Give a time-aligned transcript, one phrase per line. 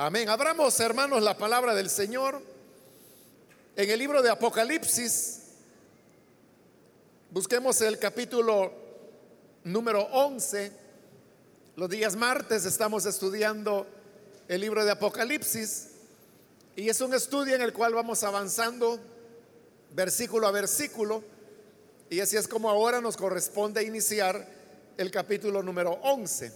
[0.00, 0.28] Amén.
[0.28, 2.40] Abramos, hermanos, la palabra del Señor
[3.74, 5.40] en el libro de Apocalipsis.
[7.32, 8.72] Busquemos el capítulo
[9.64, 10.70] número 11.
[11.74, 13.88] Los días martes estamos estudiando
[14.46, 15.88] el libro de Apocalipsis
[16.76, 19.00] y es un estudio en el cual vamos avanzando
[19.96, 21.24] versículo a versículo
[22.08, 24.46] y así es como ahora nos corresponde iniciar
[24.96, 26.52] el capítulo número 11,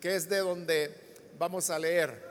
[0.00, 0.94] que es de donde
[1.38, 2.29] vamos a leer.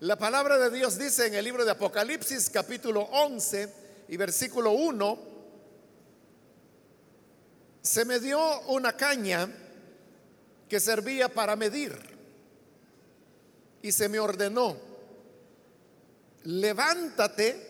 [0.00, 3.70] La palabra de Dios dice en el libro de Apocalipsis capítulo 11
[4.08, 5.18] y versículo 1,
[7.82, 9.46] se me dio una caña
[10.70, 11.98] que servía para medir
[13.82, 14.74] y se me ordenó,
[16.44, 17.68] levántate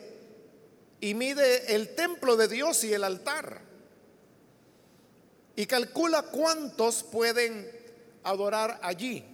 [1.01, 3.61] y mide el templo de Dios y el altar
[5.57, 7.69] y calcula cuántos pueden
[8.23, 9.30] adorar allí.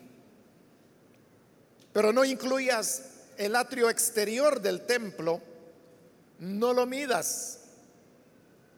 [1.96, 3.04] Pero no incluyas
[3.38, 5.40] el atrio exterior del templo,
[6.38, 7.60] no lo midas,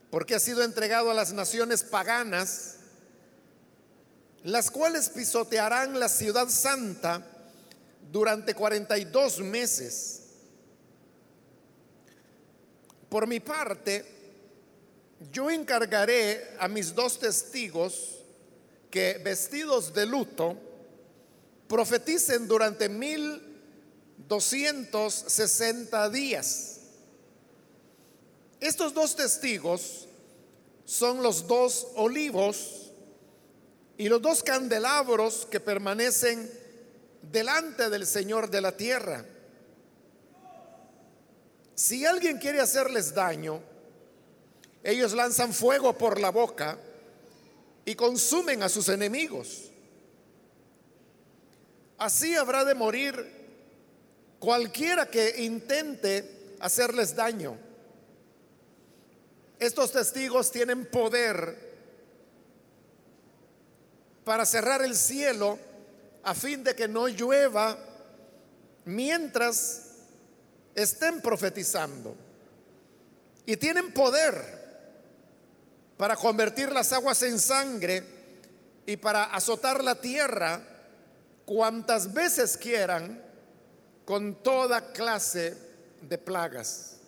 [0.08, 2.76] porque ha sido entregado a las naciones paganas,
[4.44, 7.26] las cuales pisotearán la ciudad santa
[8.12, 10.20] durante 42 meses.
[13.08, 14.04] Por mi parte,
[15.32, 18.20] yo encargaré a mis dos testigos
[18.92, 20.67] que vestidos de luto,
[21.68, 23.42] profeticen durante mil
[24.26, 26.80] doscientos sesenta días.
[28.60, 30.08] Estos dos testigos
[30.84, 32.90] son los dos olivos
[33.96, 36.50] y los dos candelabros que permanecen
[37.22, 39.24] delante del Señor de la tierra.
[41.74, 43.60] Si alguien quiere hacerles daño,
[44.82, 46.78] ellos lanzan fuego por la boca
[47.84, 49.70] y consumen a sus enemigos.
[51.98, 53.38] Así habrá de morir
[54.38, 57.58] cualquiera que intente hacerles daño.
[59.58, 61.68] Estos testigos tienen poder
[64.24, 65.58] para cerrar el cielo
[66.22, 67.76] a fin de que no llueva
[68.84, 69.88] mientras
[70.76, 72.14] estén profetizando.
[73.44, 74.58] Y tienen poder
[75.96, 78.04] para convertir las aguas en sangre
[78.86, 80.77] y para azotar la tierra
[81.48, 83.22] cuantas veces quieran
[84.04, 85.56] con toda clase
[86.02, 86.98] de plagas.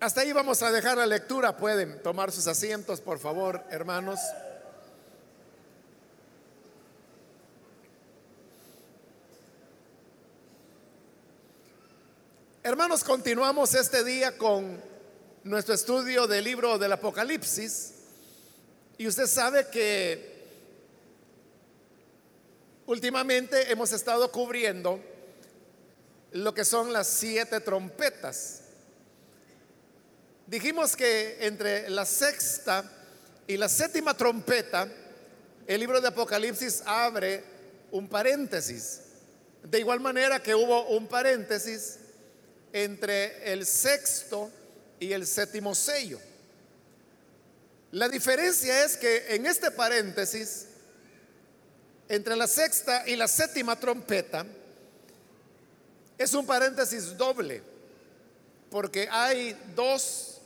[0.00, 1.56] Hasta ahí vamos a dejar la lectura.
[1.56, 4.20] Pueden tomar sus asientos, por favor, hermanos.
[12.62, 14.78] Hermanos, continuamos este día con
[15.44, 17.94] nuestro estudio del libro del Apocalipsis.
[18.98, 20.31] Y usted sabe que
[22.92, 25.00] Últimamente hemos estado cubriendo
[26.32, 28.64] lo que son las siete trompetas.
[30.46, 32.84] Dijimos que entre la sexta
[33.46, 34.86] y la séptima trompeta,
[35.66, 37.42] el libro de Apocalipsis abre
[37.92, 39.00] un paréntesis.
[39.62, 41.96] De igual manera que hubo un paréntesis
[42.74, 44.50] entre el sexto
[45.00, 46.20] y el séptimo sello.
[47.92, 50.66] La diferencia es que en este paréntesis
[52.08, 54.44] entre la sexta y la séptima trompeta
[56.18, 57.62] es un paréntesis doble,
[58.70, 60.40] porque hay dos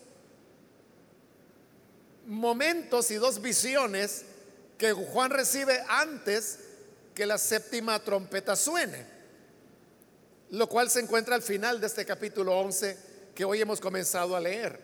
[2.27, 4.25] momentos y dos visiones
[4.79, 6.61] que Juan recibe antes
[7.15, 9.07] que la séptima trompeta suene,
[10.51, 12.99] lo cual se encuentra al final de este capítulo 11
[13.35, 14.81] que hoy hemos comenzado a leer.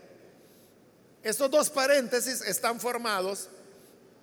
[1.23, 3.49] Estos dos paréntesis están formados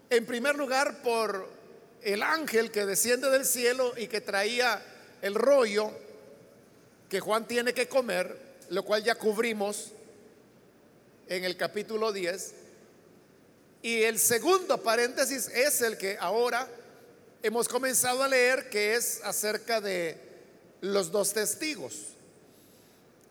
[0.10, 1.59] en primer lugar por
[2.04, 4.82] el ángel que desciende del cielo y que traía
[5.22, 5.92] el rollo
[7.10, 8.38] que Juan tiene que comer,
[8.70, 9.92] lo cual ya cubrimos
[11.28, 12.54] en el capítulo 10.
[13.82, 16.68] Y el segundo paréntesis es el que ahora
[17.42, 20.18] hemos comenzado a leer, que es acerca de
[20.82, 21.96] los dos testigos.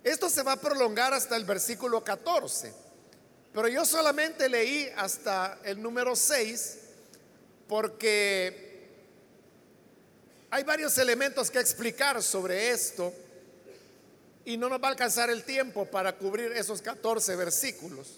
[0.03, 2.73] Esto se va a prolongar hasta el versículo 14,
[3.53, 6.79] pero yo solamente leí hasta el número 6
[7.69, 8.67] porque
[10.51, 13.13] hay varios elementos que explicar sobre esto
[14.45, 18.15] y no nos va a alcanzar el tiempo para cubrir esos 14 versículos.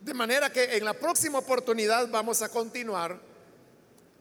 [0.00, 3.18] De manera que en la próxima oportunidad vamos a continuar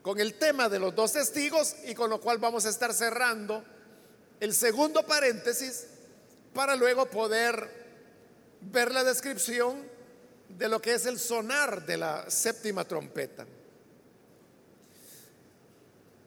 [0.02, 3.64] con el tema de los dos testigos y con lo cual vamos a estar cerrando
[4.40, 5.88] el segundo paréntesis
[6.54, 7.70] para luego poder
[8.62, 9.84] ver la descripción
[10.48, 13.46] de lo que es el sonar de la séptima trompeta.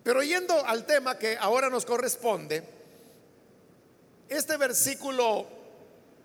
[0.02, 2.62] Pero yendo al tema que ahora nos corresponde,
[4.28, 5.46] este versículo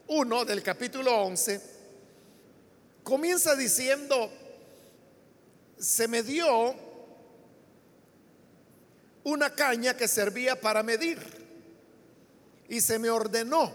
[0.07, 1.61] 1 del capítulo 11
[3.03, 4.31] comienza diciendo,
[5.77, 6.75] se me dio
[9.23, 11.19] una caña que servía para medir
[12.69, 13.73] y se me ordenó,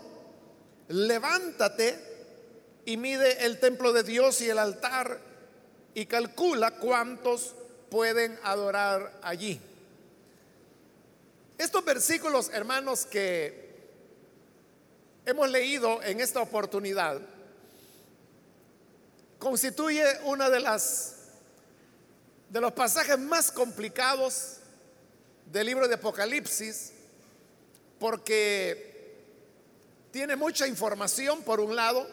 [0.88, 1.98] levántate
[2.84, 5.20] y mide el templo de Dios y el altar
[5.92, 7.54] y calcula cuántos
[7.90, 9.60] pueden adorar allí.
[11.60, 13.68] Estos versículos, hermanos, que
[15.26, 17.20] hemos leído en esta oportunidad,
[19.38, 21.16] constituye una de las
[22.48, 24.56] de los pasajes más complicados
[25.52, 26.92] del libro de Apocalipsis
[27.98, 29.20] porque
[30.12, 32.08] tiene mucha información por un lado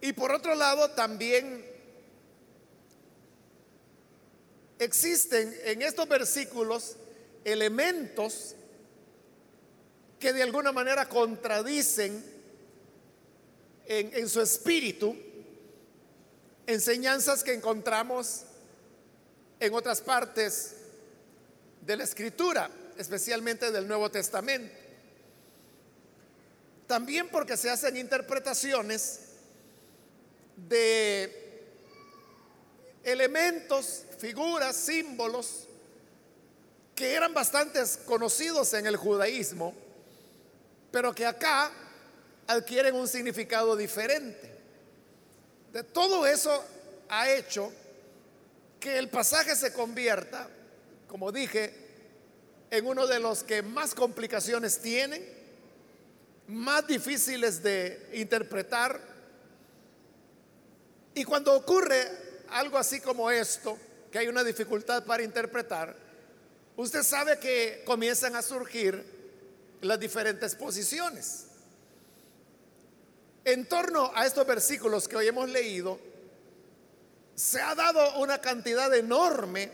[0.00, 1.64] y por otro lado también
[4.80, 6.96] existen en estos versículos
[7.44, 8.54] elementos
[10.18, 12.24] que de alguna manera contradicen
[13.86, 15.16] en, en, su espíritu
[16.66, 18.44] enseñanzas que encontramos
[19.58, 20.76] en otras partes
[21.80, 24.72] de la escritura, especialmente del Nuevo Testamento.
[26.86, 29.20] También porque se hacen interpretaciones
[30.56, 31.64] de
[33.02, 35.68] elementos, figuras, símbolos
[37.02, 39.74] que eran bastante conocidos en el judaísmo,
[40.92, 41.68] pero que acá
[42.46, 44.54] adquieren un significado diferente.
[45.72, 46.64] De todo eso
[47.08, 47.72] ha hecho
[48.78, 50.48] que el pasaje se convierta,
[51.08, 51.74] como dije,
[52.70, 55.28] en uno de los que más complicaciones tienen,
[56.46, 59.00] más difíciles de interpretar.
[61.16, 62.08] Y cuando ocurre
[62.50, 63.76] algo así como esto,
[64.12, 66.01] que hay una dificultad para interpretar,
[66.82, 69.04] usted sabe que comienzan a surgir
[69.80, 71.44] las diferentes posiciones.
[73.44, 75.98] En torno a estos versículos que hoy hemos leído,
[77.34, 79.70] se ha dado una cantidad enorme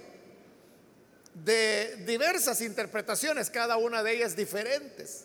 [1.35, 5.25] de diversas interpretaciones, cada una de ellas diferentes.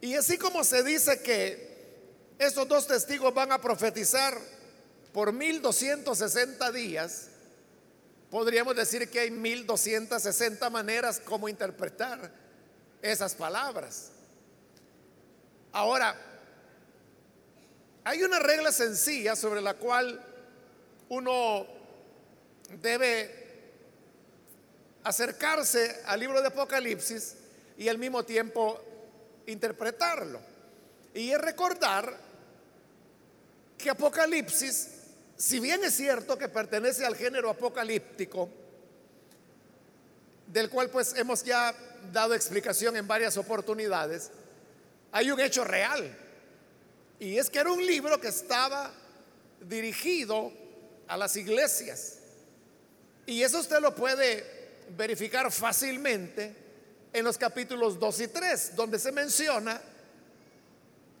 [0.00, 1.70] Y así como se dice que
[2.38, 4.38] estos dos testigos van a profetizar
[5.12, 7.28] por 1260 días,
[8.30, 12.30] podríamos decir que hay 1260 maneras como interpretar
[13.02, 14.10] esas palabras.
[15.72, 16.16] Ahora,
[18.04, 20.20] hay una regla sencilla sobre la cual
[21.08, 21.66] uno
[22.80, 23.40] debe
[25.04, 27.34] acercarse al libro de Apocalipsis
[27.76, 28.80] y al mismo tiempo
[29.46, 30.40] interpretarlo.
[31.14, 32.16] Y es recordar
[33.76, 34.88] que Apocalipsis,
[35.40, 38.50] si bien es cierto que pertenece al género apocalíptico,
[40.46, 41.74] del cual pues hemos ya
[42.12, 44.30] dado explicación en varias oportunidades,
[45.10, 46.14] hay un hecho real.
[47.18, 48.92] Y es que era un libro que estaba
[49.62, 50.52] dirigido
[51.08, 52.18] a las iglesias.
[53.24, 54.44] Y eso usted lo puede
[54.94, 56.54] verificar fácilmente
[57.14, 59.80] en los capítulos 2 y 3, donde se menciona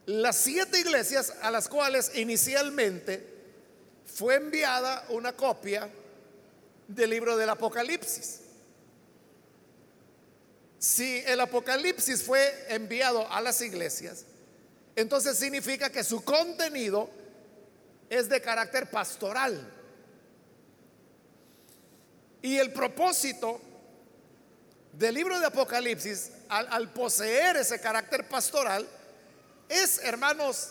[0.04, 3.29] las siete iglesias a las cuales inicialmente
[4.06, 5.88] fue enviada una copia
[6.88, 8.40] del libro del Apocalipsis.
[10.78, 14.24] Si el Apocalipsis fue enviado a las iglesias,
[14.96, 17.10] entonces significa que su contenido
[18.08, 19.72] es de carácter pastoral.
[22.42, 23.60] Y el propósito
[24.92, 28.88] del libro de Apocalipsis, al, poseer ese carácter pastoral,
[29.68, 30.70] es, hermanos,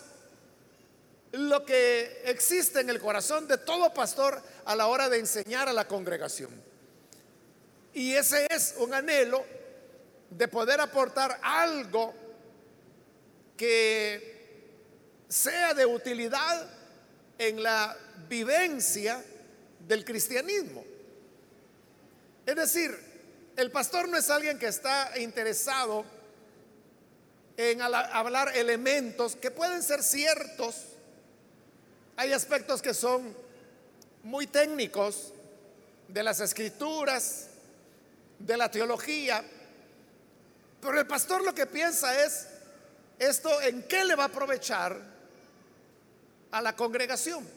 [1.31, 5.73] lo que existe en el corazón de todo pastor a la hora de enseñar a
[5.73, 6.49] la congregación.
[7.93, 9.43] Y ese es un anhelo
[10.29, 12.13] de poder aportar algo
[13.57, 14.39] que
[15.27, 16.67] sea de utilidad
[17.37, 17.95] en la
[18.27, 19.23] vivencia
[19.87, 20.83] del cristianismo.
[22.45, 22.97] Es decir,
[23.55, 26.05] el pastor no es alguien que está interesado
[27.57, 30.88] en hablar elementos que pueden ser ciertos.
[32.19, 33.33] Hay aspectos que son
[34.23, 35.31] muy técnicos
[36.05, 37.47] de las escrituras,
[38.37, 39.41] de la teología,
[40.81, 42.45] pero el pastor lo que piensa es,
[43.17, 44.99] ¿esto en qué le va a aprovechar
[46.51, 47.47] a la congregación?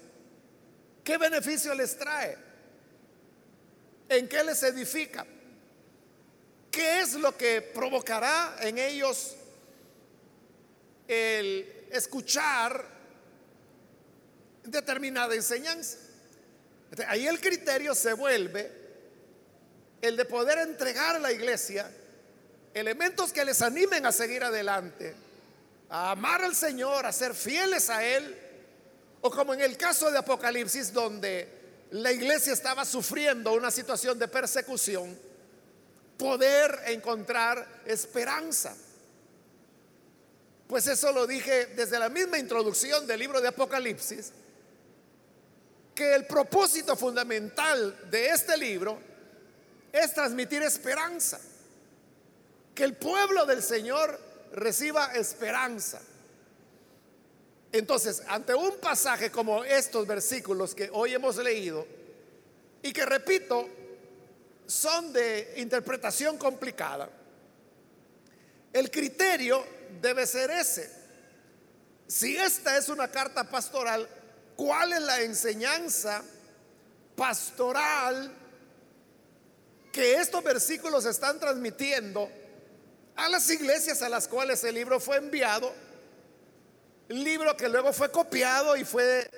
[1.03, 2.39] ¿Qué beneficio les trae?
[4.09, 5.27] ¿En qué les edifica?
[6.71, 9.35] ¿Qué es lo que provocará en ellos
[11.09, 12.92] el escuchar
[14.65, 15.99] determinada enseñanza.
[17.09, 18.71] Ahí el criterio se vuelve
[20.01, 21.91] el de poder entregar a la iglesia
[22.75, 25.15] elementos que les animen a seguir adelante,
[25.89, 28.37] a amar al Señor, a ser fieles a Él,
[29.21, 31.49] o como en el caso de Apocalipsis, donde
[31.93, 35.17] la iglesia estaba sufriendo una situación de persecución,
[36.19, 38.75] poder encontrar esperanza.
[40.67, 44.33] Pues eso lo dije desde la misma introducción del libro de Apocalipsis,
[45.95, 48.99] que el propósito fundamental de este libro
[49.93, 51.41] es transmitir esperanza,
[52.75, 54.19] que el pueblo del Señor
[54.53, 56.01] reciba esperanza.
[57.73, 61.87] Entonces, ante un pasaje como estos versículos que hoy hemos leído,
[62.83, 63.69] y que repito,
[64.67, 67.09] son de interpretación complicada,
[68.73, 69.65] el criterio
[70.01, 70.91] debe ser ese.
[72.07, 74.09] Si esta es una carta pastoral,
[74.57, 76.23] ¿cuál es la enseñanza
[77.17, 78.33] pastoral
[79.93, 82.31] que estos versículos están transmitiendo
[83.17, 85.73] a las iglesias a las cuales el libro fue enviado?
[87.13, 89.29] libro que luego fue copiado y fue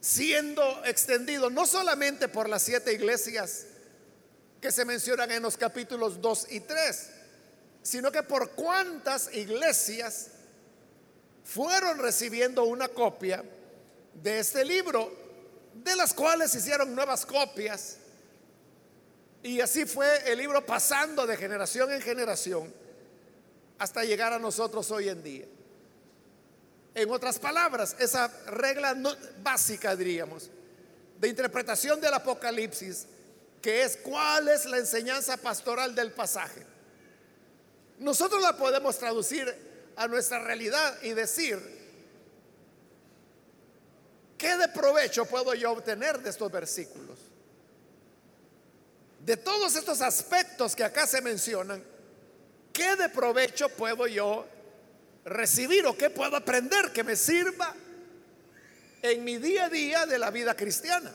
[0.00, 3.66] siendo extendido no solamente por las siete iglesias
[4.60, 7.10] que se mencionan en los capítulos 2 y 3,
[7.82, 10.28] sino que por cuántas iglesias
[11.44, 13.44] fueron recibiendo una copia
[14.22, 15.12] de este libro,
[15.74, 17.98] de las cuales hicieron nuevas copias.
[19.42, 22.72] Y así fue el libro pasando de generación en generación
[23.78, 25.46] hasta llegar a nosotros hoy en día.
[26.94, 28.96] En otras palabras, esa regla
[29.42, 30.50] básica, diríamos,
[31.20, 33.06] de interpretación del Apocalipsis,
[33.62, 36.66] que es cuál es la enseñanza pastoral del pasaje.
[37.98, 39.54] Nosotros la podemos traducir
[39.96, 41.77] a nuestra realidad y decir,
[44.38, 47.18] ¿qué de provecho puedo yo obtener de estos versículos?
[49.24, 51.84] De todos estos aspectos que acá se mencionan,
[52.72, 54.46] ¿qué de provecho puedo yo
[55.24, 57.74] recibir o qué puedo aprender que me sirva
[59.02, 61.12] en mi día a día de la vida cristiana.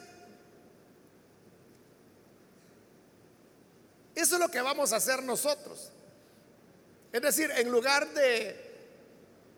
[4.16, 5.92] Eso es lo que vamos a hacer nosotros.
[7.12, 8.72] Es decir, en lugar de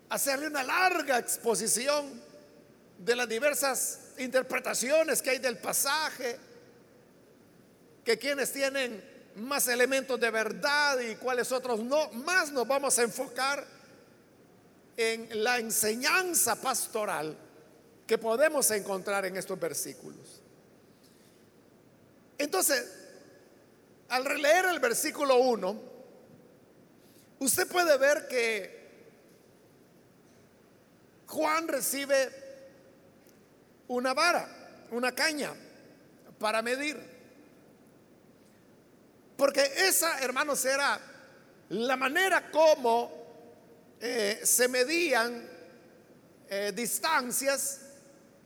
[0.10, 2.24] hacerle una larga exposición
[2.98, 6.38] de las diversas interpretaciones que hay del pasaje,
[8.04, 9.04] que quienes tienen
[9.36, 13.66] más elementos de verdad y cuáles otros no, más nos vamos a enfocar
[14.96, 17.38] en la enseñanza pastoral
[18.08, 20.42] que podemos encontrar en estos versículos.
[22.38, 22.86] Entonces,
[24.10, 25.82] al releer el versículo 1,
[27.40, 28.86] usted puede ver que
[31.28, 32.45] Juan recibe
[33.88, 34.48] una vara,
[34.92, 35.54] una caña
[36.40, 36.98] para medir.
[39.38, 41.00] Porque esa, hermanos, era
[41.70, 43.26] la manera como
[44.00, 45.50] eh, se medían
[46.50, 47.82] eh, distancias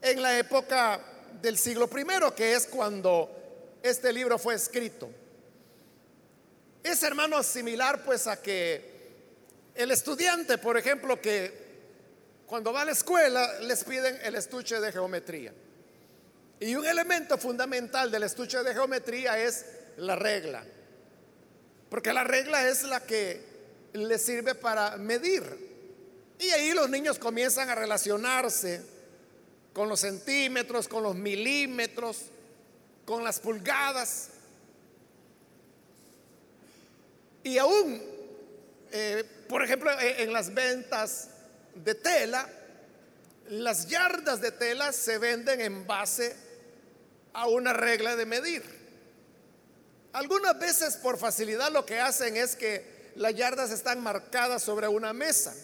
[0.00, 1.00] en la época
[1.40, 5.10] del siglo primero, que es cuando este libro fue escrito.
[6.82, 8.90] Es hermano similar pues a que
[9.74, 11.69] el estudiante, por ejemplo, que
[12.50, 15.52] cuando va a la escuela les piden el estuche de geometría.
[16.58, 19.64] Y un elemento fundamental del estuche de geometría es
[19.98, 20.64] la regla.
[21.88, 23.40] Porque la regla es la que
[23.92, 25.44] le sirve para medir.
[26.40, 28.82] Y ahí los niños comienzan a relacionarse
[29.72, 32.22] con los centímetros, con los milímetros,
[33.04, 34.30] con las pulgadas.
[37.44, 38.02] Y aún,
[38.90, 41.28] eh, por ejemplo, en las ventas
[41.74, 42.48] de tela,
[43.48, 46.36] las yardas de tela se venden en base
[47.32, 48.62] a una regla de medir.
[50.12, 55.12] Algunas veces por facilidad lo que hacen es que las yardas están marcadas sobre una
[55.12, 55.54] mesa.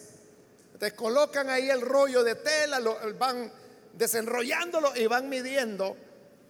[0.79, 3.51] Te colocan ahí el rollo de tela, lo, van
[3.93, 5.97] desenrollándolo y van midiendo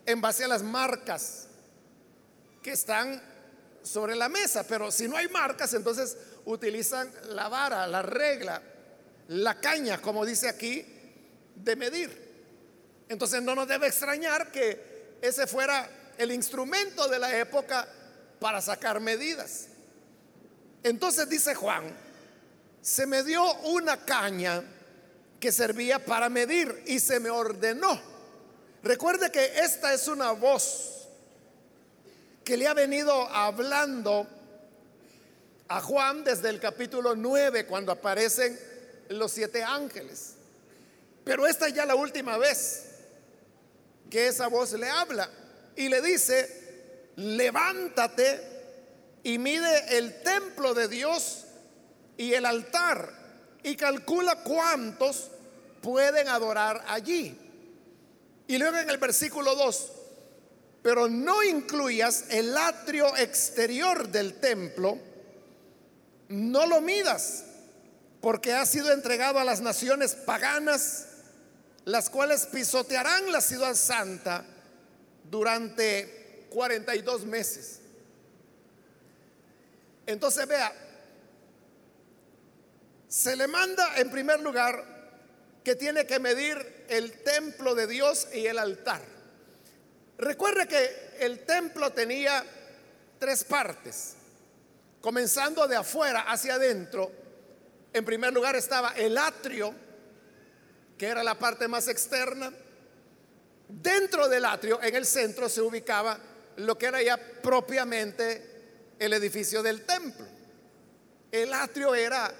[0.05, 1.47] en base a las marcas
[2.61, 3.21] que están
[3.83, 4.65] sobre la mesa.
[4.67, 8.61] Pero si no hay marcas, entonces utilizan la vara, la regla,
[9.27, 10.85] la caña, como dice aquí,
[11.55, 12.27] de medir.
[13.09, 17.87] Entonces no nos debe extrañar que ese fuera el instrumento de la época
[18.39, 19.67] para sacar medidas.
[20.83, 21.83] Entonces dice Juan,
[22.81, 24.63] se me dio una caña
[25.39, 27.99] que servía para medir y se me ordenó.
[28.83, 31.07] Recuerde que esta es una voz
[32.43, 34.27] que le ha venido hablando
[35.67, 38.57] a Juan desde el capítulo 9 cuando aparecen
[39.09, 40.33] los siete ángeles.
[41.23, 42.85] Pero esta es ya la última vez
[44.09, 45.29] que esa voz le habla
[45.75, 48.57] y le dice, levántate
[49.23, 51.45] y mide el templo de Dios
[52.17, 53.11] y el altar
[53.63, 55.29] y calcula cuántos
[55.81, 57.37] pueden adorar allí.
[58.47, 59.91] Y luego en el versículo 2,
[60.81, 64.97] pero no incluyas el atrio exterior del templo,
[66.29, 67.43] no lo midas,
[68.21, 71.07] porque ha sido entregado a las naciones paganas,
[71.85, 74.45] las cuales pisotearán la ciudad santa
[75.29, 77.79] durante 42 meses.
[80.05, 80.73] Entonces vea,
[83.07, 84.83] se le manda en primer lugar
[85.63, 89.01] que tiene que medir el templo de Dios y el altar.
[90.17, 92.43] Recuerde que el templo tenía
[93.19, 94.15] tres partes,
[95.01, 97.11] comenzando de afuera hacia adentro.
[97.93, 99.73] En primer lugar estaba el atrio,
[100.97, 102.51] que era la parte más externa.
[103.67, 106.19] Dentro del atrio, en el centro, se ubicaba
[106.57, 110.25] lo que era ya propiamente el edificio del templo.
[111.31, 112.33] El atrio era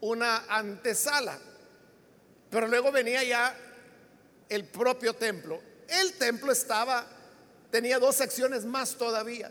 [0.00, 1.38] una antesala,
[2.50, 3.56] pero luego venía ya
[4.48, 5.62] el propio templo.
[5.88, 7.06] El templo estaba,
[7.70, 9.50] tenía dos secciones más todavía.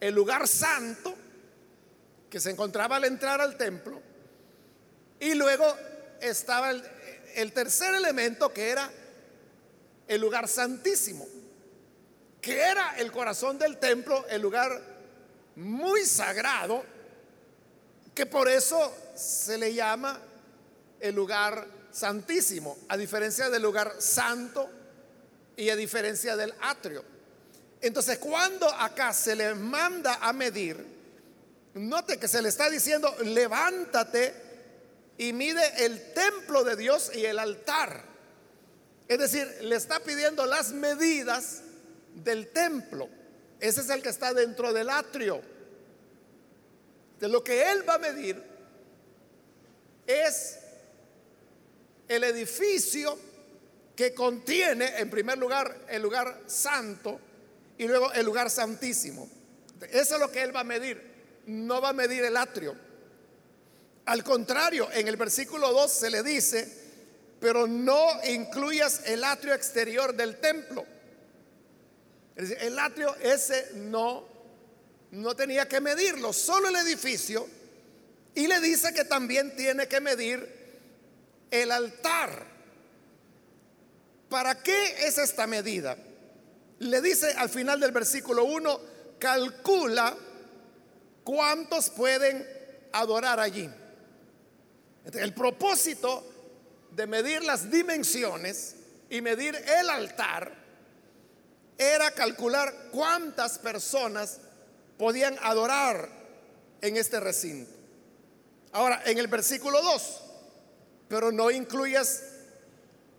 [0.00, 1.14] El lugar santo,
[2.30, 4.00] que se encontraba al entrar al templo,
[5.20, 5.64] y luego
[6.20, 8.90] estaba el, tercer elemento que era
[10.08, 11.26] el lugar santísimo,
[12.40, 14.80] que era el corazón del templo, el lugar
[15.56, 16.84] muy sagrado,
[18.14, 20.20] que por eso se le llama
[21.00, 24.68] el lugar santísimo, a diferencia del lugar santo
[25.56, 27.04] y a diferencia del atrio.
[27.80, 30.95] Entonces, cuando acá se le manda a medir,
[31.76, 34.34] note que se le está diciendo, levántate
[35.18, 38.04] y mide el templo de Dios y el altar.
[39.08, 41.62] Es decir, le está pidiendo las medidas
[42.14, 43.08] del templo.
[43.60, 45.40] Ese es el que está dentro del atrio.
[47.20, 48.42] De lo que él va a medir
[50.06, 50.58] es
[52.08, 53.18] el edificio
[53.94, 57.18] que contiene, en primer lugar, el lugar santo
[57.78, 59.28] y luego el lugar santísimo.
[59.90, 61.15] Eso es lo que él va a medir.
[61.46, 62.76] No va a medir el atrio.
[64.06, 66.86] Al contrario, en el versículo 2 se le dice,
[67.40, 70.84] pero no incluyas el atrio exterior del templo.
[72.36, 74.26] El atrio ese no,
[75.10, 77.48] no tenía que medirlo, solo el edificio.
[78.34, 80.46] Y le dice que también tiene que medir
[81.50, 82.46] el altar.
[84.28, 85.96] ¿Para qué es esta medida?
[86.80, 88.80] Le dice al final del versículo 1,
[89.18, 90.16] calcula
[91.26, 92.48] cuántos pueden
[92.92, 93.68] adorar allí.
[95.12, 96.24] El propósito
[96.92, 98.76] de medir las dimensiones
[99.10, 100.54] y medir el altar
[101.76, 104.38] era calcular cuántas personas
[104.96, 106.08] podían adorar
[106.80, 107.72] en este recinto.
[108.70, 110.22] Ahora, en el versículo 2,
[111.08, 112.22] pero no incluyas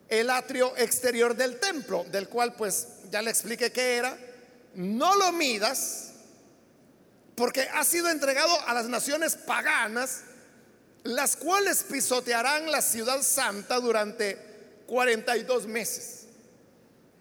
[0.07, 4.17] el atrio exterior del templo, del cual pues ya le expliqué qué era,
[4.75, 6.13] no lo midas,
[7.37, 10.23] porque ha sido entregado a las naciones paganas,
[11.03, 16.25] las cuales pisotearán la ciudad santa durante 42 meses.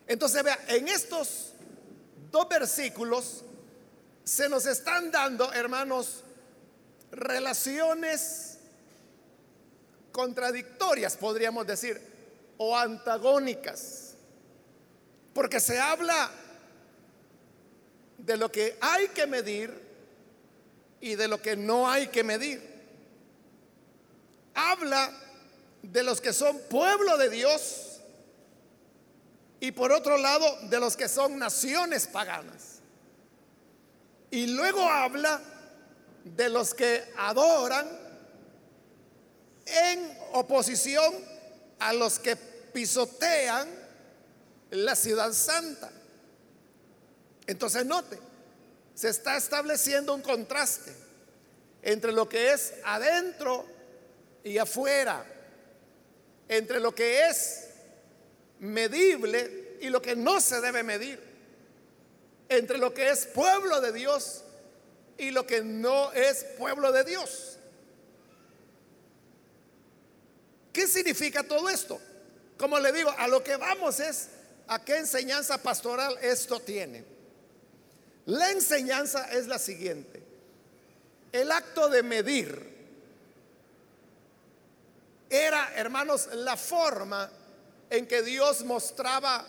[0.07, 1.53] Entonces vea, en estos
[2.31, 3.45] dos versículos
[4.25, 6.25] se nos están dando, hermanos,
[7.11, 8.57] relaciones
[10.13, 12.01] contradictorias, podríamos decir,
[12.57, 14.15] o antagónicas.
[15.35, 16.31] Porque se habla
[18.17, 19.86] de lo que hay que medir
[21.07, 22.61] y de lo que no hay que medir.
[24.55, 25.13] Habla
[25.81, 28.01] de los que son pueblo de Dios
[29.61, 32.81] y por otro lado de los que son naciones paganas.
[34.33, 35.41] Y luego habla
[36.25, 37.87] de los que adoran
[39.65, 41.15] en oposición
[41.79, 43.69] a los que pisotean
[44.71, 45.93] la ciudad santa.
[47.47, 48.19] Entonces note,
[48.97, 50.93] se está estableciendo un contraste
[51.83, 53.65] entre lo que es adentro
[54.43, 55.25] y afuera,
[56.49, 57.69] entre lo que es
[58.59, 61.27] medible y lo que no se debe medir
[62.49, 64.43] entre lo que es pueblo de Dios
[65.19, 67.59] y lo que no es pueblo de Dios.
[70.73, 71.99] ¿Qué significa todo esto?
[72.59, 74.29] Como le digo, a lo que vamos es
[74.69, 77.16] a qué enseñanza pastoral esto tiene.
[78.27, 80.23] La enseñanza es la siguiente.
[81.31, 82.77] El acto de medir
[85.31, 87.31] era, hermanos, la forma
[87.89, 89.47] en que Dios mostraba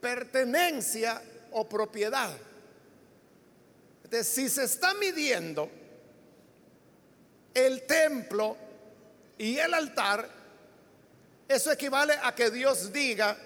[0.00, 1.20] pertenencia
[1.52, 2.30] o propiedad.
[4.22, 5.70] Si se está midiendo
[7.54, 8.56] el templo
[9.36, 10.28] y el altar,
[11.48, 13.36] eso equivale a que Dios diga,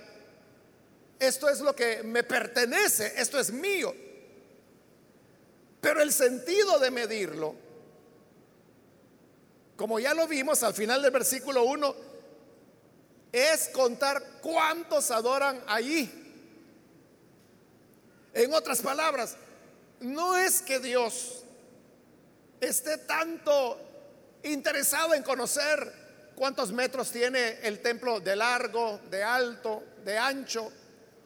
[1.18, 4.01] esto es lo que me pertenece, esto es mío.
[5.82, 7.56] Pero el sentido de medirlo,
[9.76, 11.94] como ya lo vimos al final del versículo 1,
[13.32, 16.08] es contar cuántos adoran allí.
[18.32, 19.36] En otras palabras,
[19.98, 21.42] no es que Dios
[22.60, 23.80] esté tanto
[24.44, 30.70] interesado en conocer cuántos metros tiene el templo de largo, de alto, de ancho,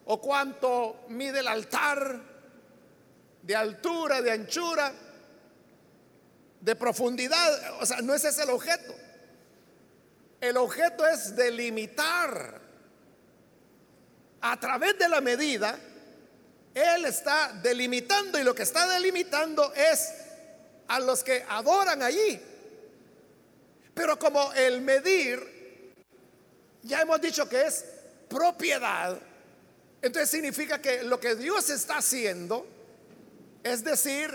[0.07, 2.36] o cuánto mide el altar
[3.47, 4.93] de altura, de anchura,
[6.61, 7.81] de profundidad.
[7.81, 8.95] O sea, no ese es el objeto.
[10.41, 12.61] El objeto es delimitar.
[14.41, 15.79] A través de la medida,
[16.75, 20.13] Él está delimitando y lo que está delimitando es
[20.89, 22.41] a los que adoran allí.
[23.95, 25.95] Pero como el medir,
[26.83, 27.85] ya hemos dicho que es
[28.29, 29.19] propiedad,
[30.03, 32.76] entonces significa que lo que Dios está haciendo
[33.67, 34.31] es decir,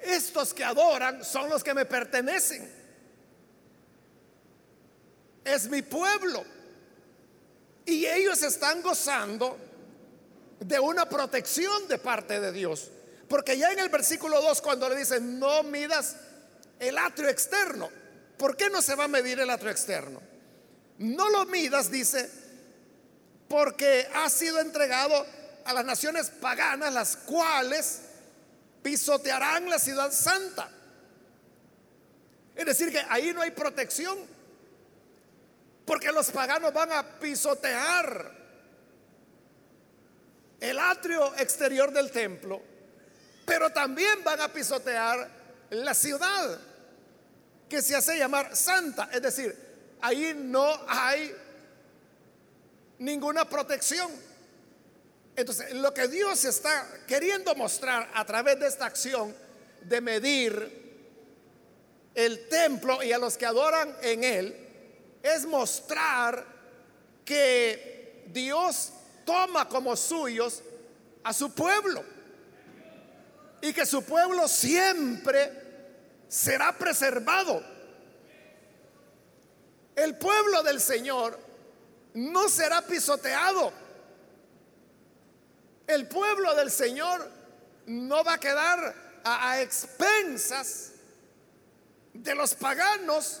[0.00, 2.68] estos que adoran son los que me pertenecen.
[5.44, 6.44] Es mi pueblo.
[7.84, 9.56] Y ellos están gozando
[10.58, 12.90] de una protección de parte de Dios.
[13.28, 16.16] Porque ya en el versículo 2 cuando le dicen, no midas
[16.80, 17.88] el atrio externo.
[18.36, 20.20] ¿Por qué no se va a medir el atrio externo?
[20.98, 22.28] No lo midas, dice,
[23.48, 25.24] porque ha sido entregado
[25.64, 28.00] a las naciones paganas, las cuales
[28.86, 30.70] pisotearán la ciudad santa.
[32.54, 34.16] Es decir, que ahí no hay protección,
[35.84, 38.30] porque los paganos van a pisotear
[40.60, 42.62] el atrio exterior del templo,
[43.44, 45.30] pero también van a pisotear
[45.70, 46.56] la ciudad
[47.68, 49.08] que se hace llamar santa.
[49.12, 49.52] Es decir,
[50.00, 51.34] ahí no hay
[53.00, 54.12] ninguna protección.
[55.36, 59.36] Entonces, lo que Dios está queriendo mostrar a través de esta acción
[59.82, 60.86] de medir
[62.14, 64.56] el templo y a los que adoran en él,
[65.22, 66.42] es mostrar
[67.24, 68.92] que Dios
[69.26, 70.62] toma como suyos
[71.22, 72.02] a su pueblo
[73.60, 75.52] y que su pueblo siempre
[76.28, 77.62] será preservado.
[79.94, 81.38] El pueblo del Señor
[82.14, 83.85] no será pisoteado
[85.86, 87.30] el pueblo del Señor
[87.86, 88.94] no va a quedar
[89.24, 90.92] a, expensas
[92.12, 93.40] de los paganos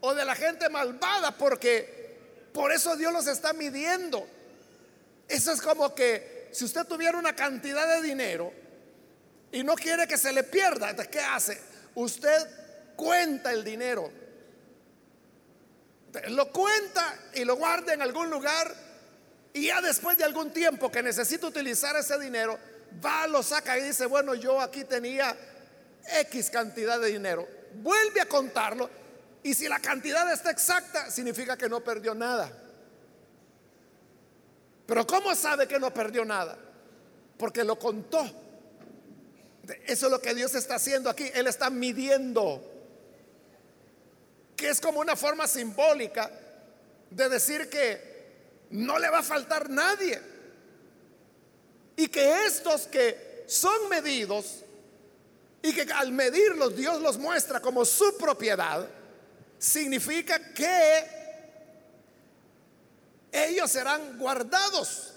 [0.00, 4.26] o de la gente malvada, porque por eso Dios los está midiendo.
[5.28, 8.52] Eso es como que si usted tuviera una cantidad de dinero
[9.52, 11.60] y no quiere que se le pierda, ¿qué hace?
[11.94, 14.10] Usted cuenta el dinero.
[16.28, 18.89] Lo cuenta y lo guarda en algún lugar
[19.52, 22.58] y ya después de algún tiempo que necesita utilizar ese dinero,
[23.04, 25.36] va, lo saca y dice, bueno, yo aquí tenía
[26.20, 27.46] X cantidad de dinero.
[27.74, 28.88] Vuelve a contarlo
[29.42, 32.52] y si la cantidad está exacta, significa que no perdió nada.
[34.86, 36.58] Pero ¿cómo sabe que no perdió nada?
[37.38, 38.24] Porque lo contó.
[39.86, 41.30] Eso es lo que Dios está haciendo aquí.
[41.32, 42.60] Él está midiendo.
[44.56, 46.30] Que es como una forma simbólica
[47.08, 48.09] de decir que
[48.70, 50.20] no le va a faltar nadie.
[51.96, 54.64] Y que estos que son medidos
[55.62, 58.88] y que al medirlos Dios los muestra como su propiedad,
[59.58, 61.20] significa que
[63.30, 65.12] ellos serán guardados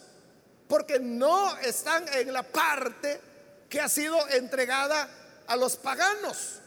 [0.68, 3.20] porque no están en la parte
[3.70, 5.10] que ha sido entregada
[5.48, 6.60] a los paganos.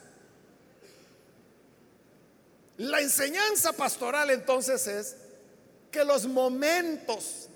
[2.78, 5.16] La enseñanza pastoral entonces es
[5.96, 7.48] que los momentos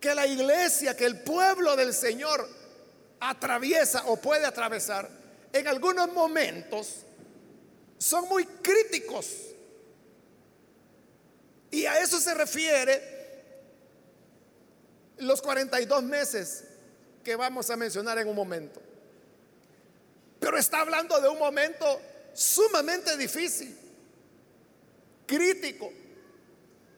[0.00, 2.48] que la iglesia, que el pueblo del Señor
[3.18, 5.10] atraviesa o puede atravesar,
[5.52, 6.98] en algunos momentos
[7.98, 9.26] son muy críticos.
[11.72, 13.42] Y a eso se refiere
[15.16, 16.62] los 42 meses
[17.24, 18.80] que vamos a mencionar en un momento.
[20.38, 22.00] Pero está hablando de un momento
[22.34, 23.76] sumamente difícil,
[25.26, 25.92] crítico,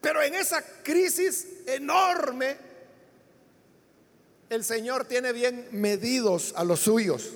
[0.01, 2.57] pero en esa crisis enorme,
[4.49, 7.29] el Señor tiene bien medidos a los suyos.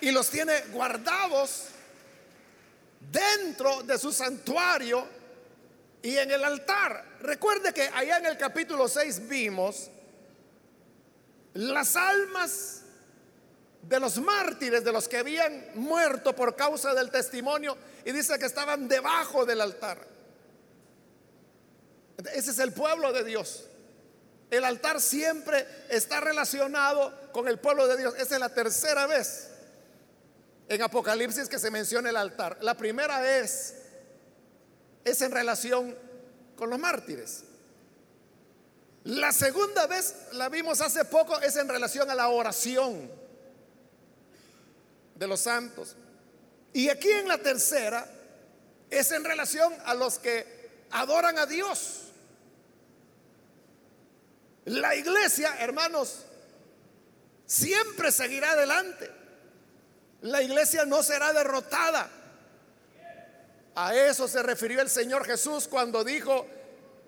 [0.00, 1.66] Y los tiene guardados
[3.12, 5.06] dentro de su santuario
[6.02, 7.04] y en el altar.
[7.20, 9.90] Recuerde que allá en el capítulo 6 vimos
[11.52, 12.79] las almas
[13.82, 18.46] de los mártires, de los que habían muerto por causa del testimonio, y dice que
[18.46, 20.06] estaban debajo del altar.
[22.34, 23.66] Ese es el pueblo de Dios.
[24.50, 28.14] El altar siempre está relacionado con el pueblo de Dios.
[28.18, 29.48] Esa es la tercera vez
[30.68, 32.58] en Apocalipsis que se menciona el altar.
[32.60, 33.76] La primera vez
[35.04, 35.96] es en relación
[36.56, 37.44] con los mártires.
[39.04, 43.10] La segunda vez la vimos hace poco es en relación a la oración
[45.20, 45.94] de los santos.
[46.72, 48.06] Y aquí en la tercera
[48.88, 52.06] es en relación a los que adoran a Dios.
[54.64, 56.24] La iglesia, hermanos,
[57.46, 59.10] siempre seguirá adelante.
[60.22, 62.10] La iglesia no será derrotada.
[63.74, 66.46] A eso se refirió el Señor Jesús cuando dijo,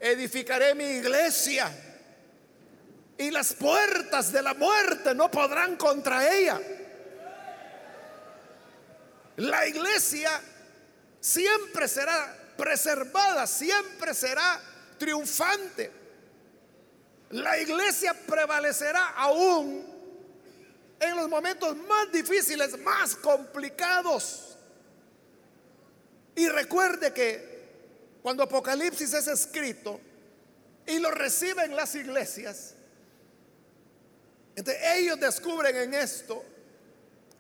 [0.00, 1.70] edificaré mi iglesia
[3.16, 6.60] y las puertas de la muerte no podrán contra ella.
[9.36, 10.40] La iglesia
[11.20, 14.60] siempre será preservada, siempre será
[14.98, 15.90] triunfante.
[17.30, 19.86] La iglesia prevalecerá aún
[21.00, 24.56] en los momentos más difíciles, más complicados.
[26.34, 27.52] Y recuerde que
[28.22, 30.00] cuando Apocalipsis es escrito
[30.86, 32.74] y lo reciben las iglesias,
[34.54, 36.44] entonces ellos descubren en esto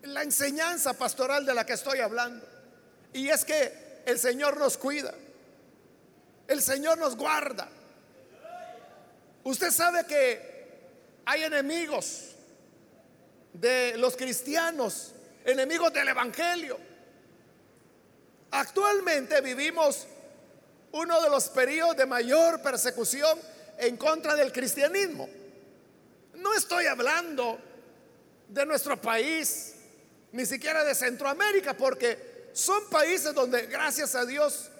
[0.02, 2.46] la enseñanza pastoral de la que estoy hablando.
[3.12, 5.14] Y es que el Señor nos cuida.
[6.48, 7.68] El Señor nos guarda.
[9.44, 10.52] Usted sabe que
[11.24, 12.32] hay enemigos
[13.52, 15.12] de los cristianos,
[15.44, 16.78] enemigos del Evangelio.
[18.50, 20.06] Actualmente vivimos
[20.92, 23.38] uno de los periodos de mayor persecución
[23.78, 25.28] en contra del cristianismo.
[26.34, 27.58] No estoy hablando
[28.48, 29.71] de nuestro país,
[30.32, 34.70] ni siquiera de Centroamérica, porque son países donde, gracias a Dios,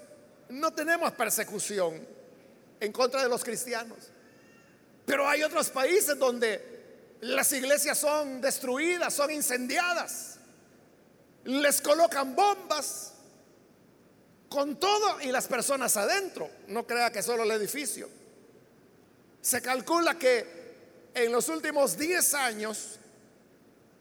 [0.49, 2.07] no tenemos persecución
[2.81, 3.99] en contra de los cristianos.
[5.07, 10.39] Pero hay otros países donde las iglesias son destruidas, son incendiadas,
[11.45, 13.13] les colocan bombas
[14.49, 16.49] con todo y las personas adentro.
[16.69, 18.09] No crea que solo el edificio.
[19.41, 22.99] Se calcula que en los últimos 10 años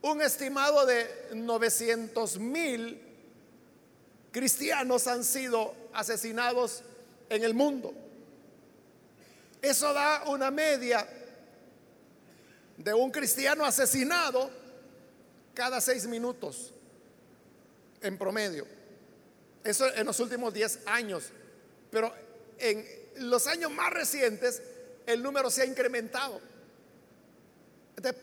[0.02, 3.00] un estimado de 900 mil
[4.32, 6.84] cristianos han sido asesinados
[7.30, 7.94] en el mundo.
[9.62, 11.08] Eso da una media
[12.78, 14.50] de un cristiano asesinado
[15.54, 16.74] cada seis minutos
[18.02, 18.66] en promedio.
[19.64, 21.26] Eso en los últimos 10 años.
[21.92, 22.12] Pero
[22.58, 22.84] en
[23.18, 24.64] los años más recientes
[25.06, 26.42] el número se ha incrementado.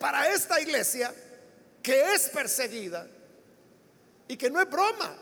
[0.00, 1.14] para esta iglesia
[1.88, 3.08] que es perseguida
[4.28, 5.16] y que no es broma.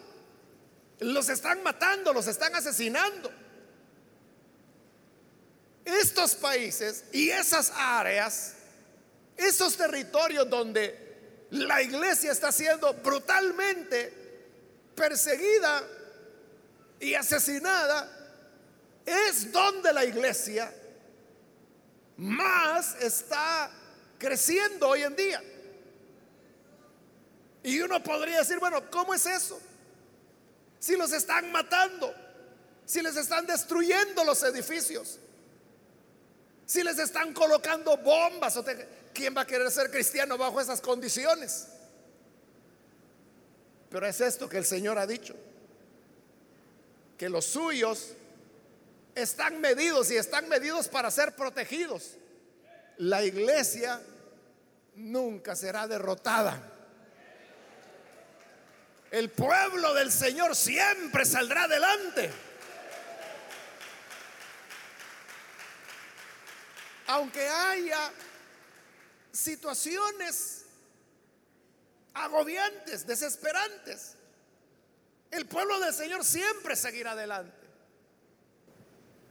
[0.99, 3.31] Los están matando, los están asesinando.
[5.85, 8.55] Estos países y esas áreas,
[9.37, 14.13] esos territorios donde la iglesia está siendo brutalmente
[14.97, 15.85] perseguida
[16.99, 18.11] y asesinada,
[19.05, 20.75] es donde la iglesia
[22.17, 23.71] más está
[24.19, 25.41] creciendo hoy en día.
[27.67, 29.61] Y uno podría decir, bueno, ¿cómo es eso?
[30.79, 32.15] Si los están matando,
[32.85, 35.19] si les están destruyendo los edificios,
[36.65, 38.57] si les están colocando bombas,
[39.13, 41.67] ¿quién va a querer ser cristiano bajo esas condiciones?
[43.91, 45.35] Pero es esto que el Señor ha dicho,
[47.19, 48.13] que los suyos
[49.17, 52.13] están medidos y están medidos para ser protegidos.
[52.99, 54.01] La iglesia
[54.95, 56.75] nunca será derrotada.
[59.17, 62.31] El pueblo del Señor siempre saldrá adelante.
[67.07, 68.13] Aunque haya
[69.33, 70.67] situaciones
[72.13, 74.17] agobiantes, desesperantes,
[75.31, 77.67] el pueblo del Señor siempre seguirá adelante.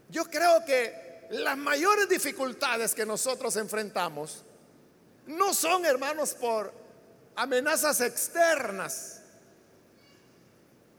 [0.10, 4.44] Yo creo que las mayores dificultades que nosotros enfrentamos
[5.28, 6.74] no son, hermanos, por
[7.36, 9.22] amenazas externas,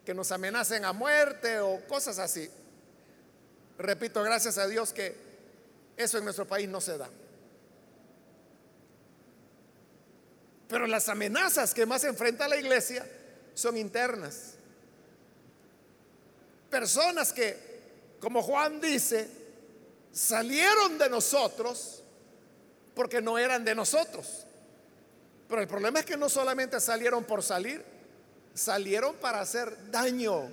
[0.07, 2.49] que nos amenacen a muerte o cosas así.
[3.77, 5.16] Repito, gracias a Dios que
[5.97, 7.11] eso en nuestro país no se da.
[10.69, 13.05] Pero las amenazas que más enfrenta la iglesia
[13.53, 14.53] son internas.
[16.71, 17.57] personas que,
[18.21, 19.29] como Juan dice,
[20.12, 22.03] salieron de nosotros
[22.95, 24.47] porque no eran de nosotros.
[25.49, 27.95] Pero el problema es que no solamente salieron por salir,
[28.57, 30.51] salieron para hacer daño.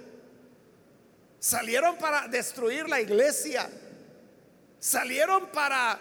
[1.40, 3.70] Salieron para destruir la iglesia.
[4.80, 6.00] Salieron para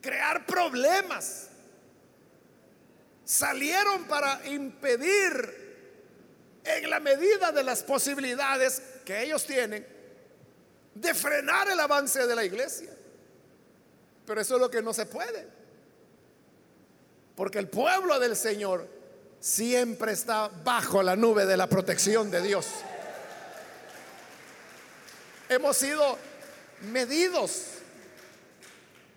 [0.00, 1.48] crear problemas.
[3.24, 5.66] Salieron para impedir
[6.64, 9.86] en la medida de las posibilidades que ellos tienen
[10.94, 12.90] de frenar el avance de la iglesia.
[14.24, 15.46] Pero eso es lo que no se puede.
[17.34, 18.97] Porque el pueblo del Señor
[19.40, 22.66] siempre está bajo la nube de la protección de Dios.
[25.48, 26.18] Hemos sido
[26.90, 27.66] medidos,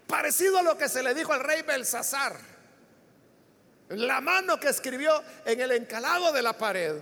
[0.08, 2.38] parecido a lo que se le dijo al rey Belsasar.
[3.90, 6.96] La mano que escribió en el encalado de la pared,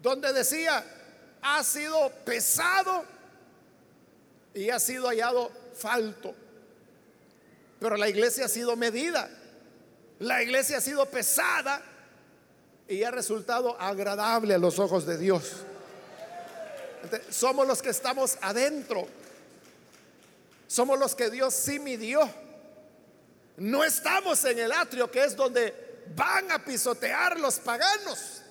[0.00, 0.84] donde decía,
[1.42, 3.04] ha sido pesado
[4.54, 6.34] y ha sido hallado falto.
[7.80, 9.28] Pero la iglesia ha sido medida,
[10.18, 11.82] la iglesia ha sido pesada
[12.88, 15.52] y ha resultado agradable a los ojos de Dios.
[17.30, 19.06] somos los que estamos adentro,
[20.66, 22.28] somos los que Dios sí midió.
[23.56, 28.42] No estamos en el atrio que es donde van a pisotear los paganos.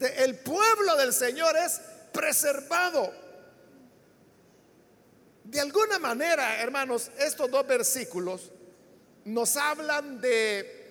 [0.00, 1.80] El pueblo del Señor es
[2.12, 3.24] preservado
[5.44, 8.50] de alguna manera, hermanos, estos dos versículos
[9.24, 10.84] nos hablan de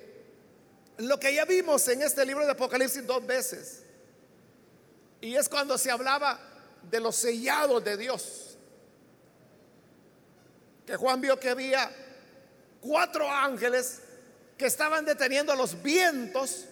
[0.97, 3.83] lo que ya vimos en este libro de Apocalipsis dos veces.
[5.21, 6.39] Y es cuando se hablaba
[6.89, 8.57] de los sellados de Dios.
[10.85, 11.89] Que Juan vio que había
[12.81, 14.01] cuatro ángeles
[14.57, 16.65] que estaban deteniendo los vientos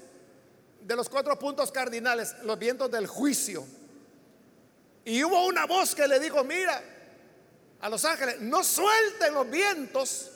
[0.82, 3.66] de los cuatro puntos cardinales, los vientos del juicio.
[5.06, 6.84] Y hubo una voz que le dijo, mira,
[7.80, 10.31] a los ángeles, no suelten los vientos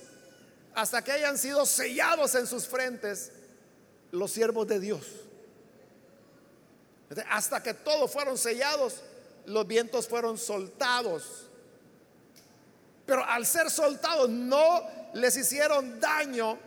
[0.76, 3.32] hasta que hayan sido sellados en sus frentes
[4.12, 5.06] los siervos de Dios.
[7.30, 9.02] Hasta que todos fueron sellados,
[9.46, 11.48] los vientos fueron soltados.
[13.06, 14.84] Pero al ser soltados no
[15.14, 16.60] les hicieron daño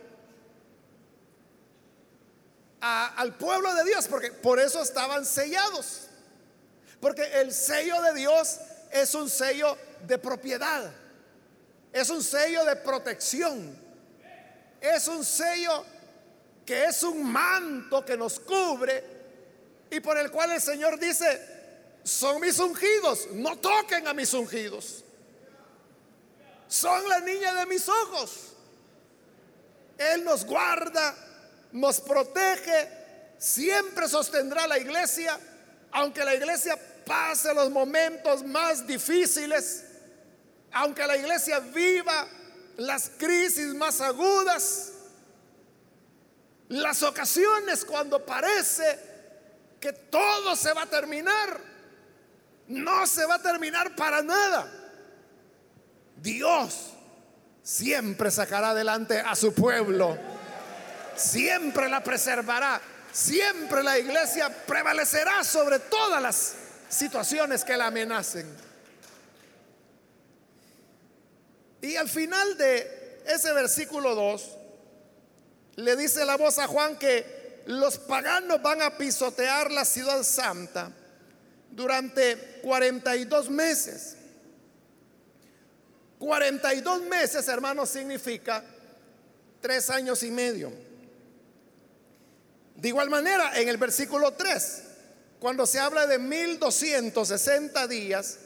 [2.81, 6.07] al pueblo de Dios, porque por eso estaban sellados.
[6.99, 8.57] Porque el sello de Dios
[8.91, 10.91] es un sello de propiedad.
[11.93, 13.88] Es un sello de protección.
[14.81, 15.85] Es un sello
[16.65, 19.03] que es un manto que nos cubre
[19.89, 21.41] y por el cual el Señor dice,
[22.03, 25.03] son mis ungidos, no toquen a mis ungidos.
[26.67, 28.53] Son la niña de mis ojos.
[29.97, 31.15] Él nos guarda,
[31.71, 32.87] nos protege,
[33.37, 35.37] siempre sostendrá la iglesia,
[35.91, 39.83] aunque la iglesia pase los momentos más difíciles,
[40.71, 42.27] aunque la iglesia viva
[42.79, 44.93] las crisis más agudas,
[46.69, 48.99] las ocasiones cuando parece
[49.79, 51.59] que todo se va a terminar,
[52.67, 54.71] no se va a terminar para nada.
[56.15, 56.91] Dios
[57.61, 60.17] siempre sacará adelante a su pueblo,
[61.15, 62.79] siempre la preservará,
[63.11, 66.55] siempre la iglesia prevalecerá sobre todas las
[66.87, 68.68] situaciones que la amenacen.
[71.81, 74.57] Y al final de ese versículo 2,
[75.77, 80.91] le dice la voz a Juan que los paganos van a pisotear la ciudad santa
[81.71, 84.15] durante 42 meses.
[86.17, 88.63] 42 meses, hermanos, significa
[89.61, 90.71] tres años y medio.
[92.75, 94.83] De igual manera, en el versículo 3,
[95.39, 98.37] cuando se habla de 1260 días,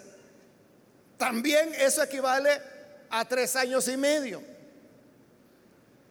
[1.17, 2.72] también eso equivale
[3.13, 4.41] a tres años y medio.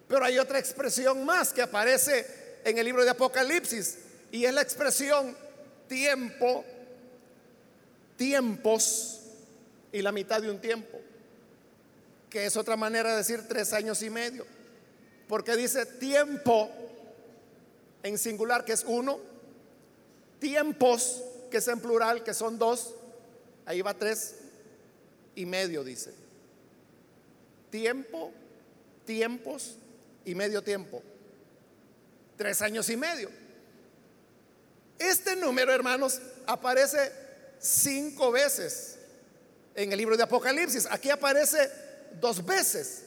[0.07, 3.99] Pero hay otra expresión más que aparece en el libro de Apocalipsis
[4.31, 5.37] y es la expresión
[5.89, 6.65] tiempo,
[8.17, 9.21] tiempos
[9.91, 11.01] y la mitad de un tiempo,
[12.31, 14.47] que es otra manera de decir tres años y medio,
[15.27, 16.71] porque dice tiempo
[18.05, 19.19] en singular que es uno,
[20.39, 21.21] tiempos
[21.51, 22.95] que es en plural que son dos,
[23.67, 24.37] ahí va tres
[25.35, 26.22] y medio dice
[27.73, 28.31] tiempo,
[29.07, 29.77] tiempos
[30.27, 31.03] y medio tiempo.
[32.37, 33.31] Tres años y medio.
[34.99, 37.11] Este número, hermanos, aparece
[37.59, 38.99] cinco veces
[39.75, 40.87] en el libro de Apocalipsis.
[40.91, 41.71] Aquí aparece
[42.21, 43.05] dos veces,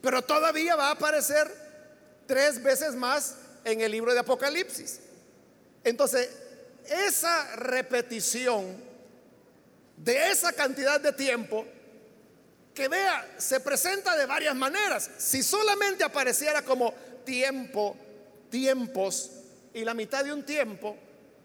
[0.00, 1.52] pero todavía va a aparecer
[2.26, 3.34] tres veces más
[3.64, 5.00] en el libro de Apocalipsis.
[5.82, 6.30] Entonces,
[6.88, 8.76] esa repetición
[9.96, 11.66] de esa cantidad de tiempo,
[12.76, 15.10] que vea, se presenta de varias maneras.
[15.16, 16.92] Si solamente apareciera como
[17.24, 17.96] tiempo,
[18.50, 19.30] tiempos
[19.72, 20.94] y la mitad de un tiempo,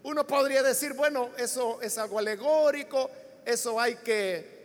[0.02, 3.10] uno podría decir, bueno, eso es algo alegórico,
[3.46, 4.62] eso hay que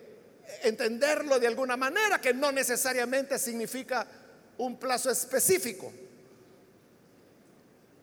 [0.63, 4.05] entenderlo de alguna manera, que no necesariamente significa
[4.57, 5.91] un plazo específico.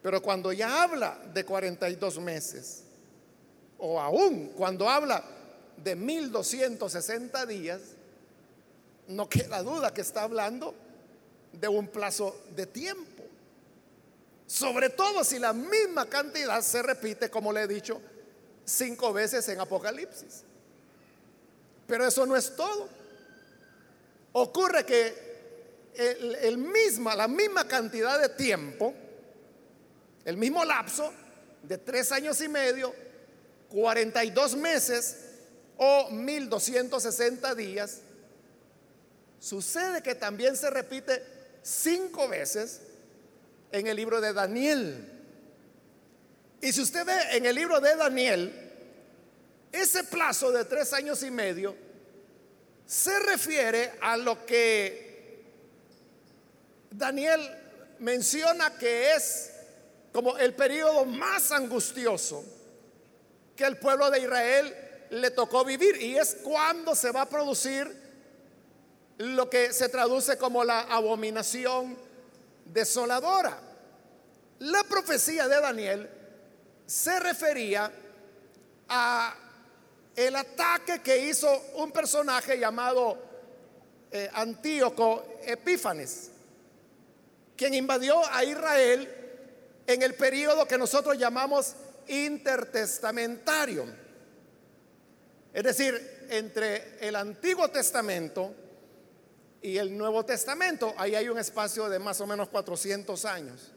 [0.03, 2.85] Pero cuando ya habla de 42 meses,
[3.77, 5.23] o aún cuando habla
[5.77, 7.81] de 1260 días,
[9.09, 10.75] no queda duda que está hablando
[11.53, 13.23] de un plazo de tiempo.
[14.47, 18.01] Sobre todo si la misma cantidad se repite, como le he dicho,
[18.65, 20.43] cinco veces en Apocalipsis.
[21.87, 22.89] Pero eso no es todo.
[24.33, 25.35] Ocurre que
[25.95, 28.95] el, misma, la misma cantidad de tiempo,
[30.25, 31.13] el mismo lapso
[31.63, 32.95] de tres años y medio,
[33.69, 35.17] 42 meses
[35.77, 38.01] o 1260 días,
[39.45, 41.23] sucede que también se repite
[41.63, 42.81] cinco veces
[43.71, 45.07] en el libro de Daniel.
[46.63, 48.73] Y si usted ve en el libro de Daniel,
[49.71, 51.77] ese plazo de tres años y medio
[52.87, 55.45] se refiere a lo que
[56.91, 57.41] Daniel
[57.99, 59.51] menciona que es
[60.11, 62.45] como el periodo más angustioso
[63.57, 64.75] que el pueblo de Israel
[65.11, 68.04] le tocó vivir y es cuando se va a producir
[69.19, 71.97] lo que se traduce como la abominación
[72.65, 73.59] desoladora.
[74.61, 76.11] La profecía de Daniel
[76.87, 77.91] se refería
[78.89, 79.37] a
[80.17, 83.19] el ataque que hizo un personaje llamado
[84.11, 86.31] eh, Antíoco Epífanes,
[87.57, 89.13] quien invadió a Israel
[89.87, 91.75] en el periodo que nosotros llamamos
[92.07, 93.87] intertestamentario.
[95.53, 98.55] Es decir, entre el Antiguo Testamento
[99.65, 103.73] y el Nuevo Testamento, ahí hay un espacio de más o menos 400 años.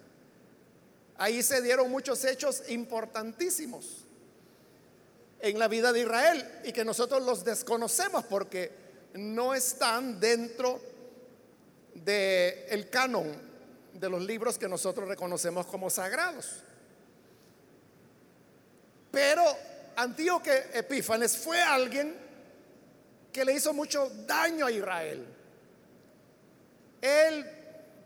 [1.17, 4.03] Ahí se dieron muchos hechos importantísimos
[5.39, 8.69] en la vida de Israel y que nosotros los desconocemos porque
[9.13, 10.81] no están dentro
[11.93, 13.31] del el canon
[13.93, 16.63] de los libros que nosotros reconocemos como sagrados.
[19.09, 19.41] Pero
[19.95, 22.13] Antíoque Epífanes fue alguien
[23.31, 25.36] que le hizo mucho daño a Israel.
[27.01, 27.45] Él,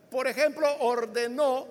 [0.10, 1.68] por ejemplo, ordenó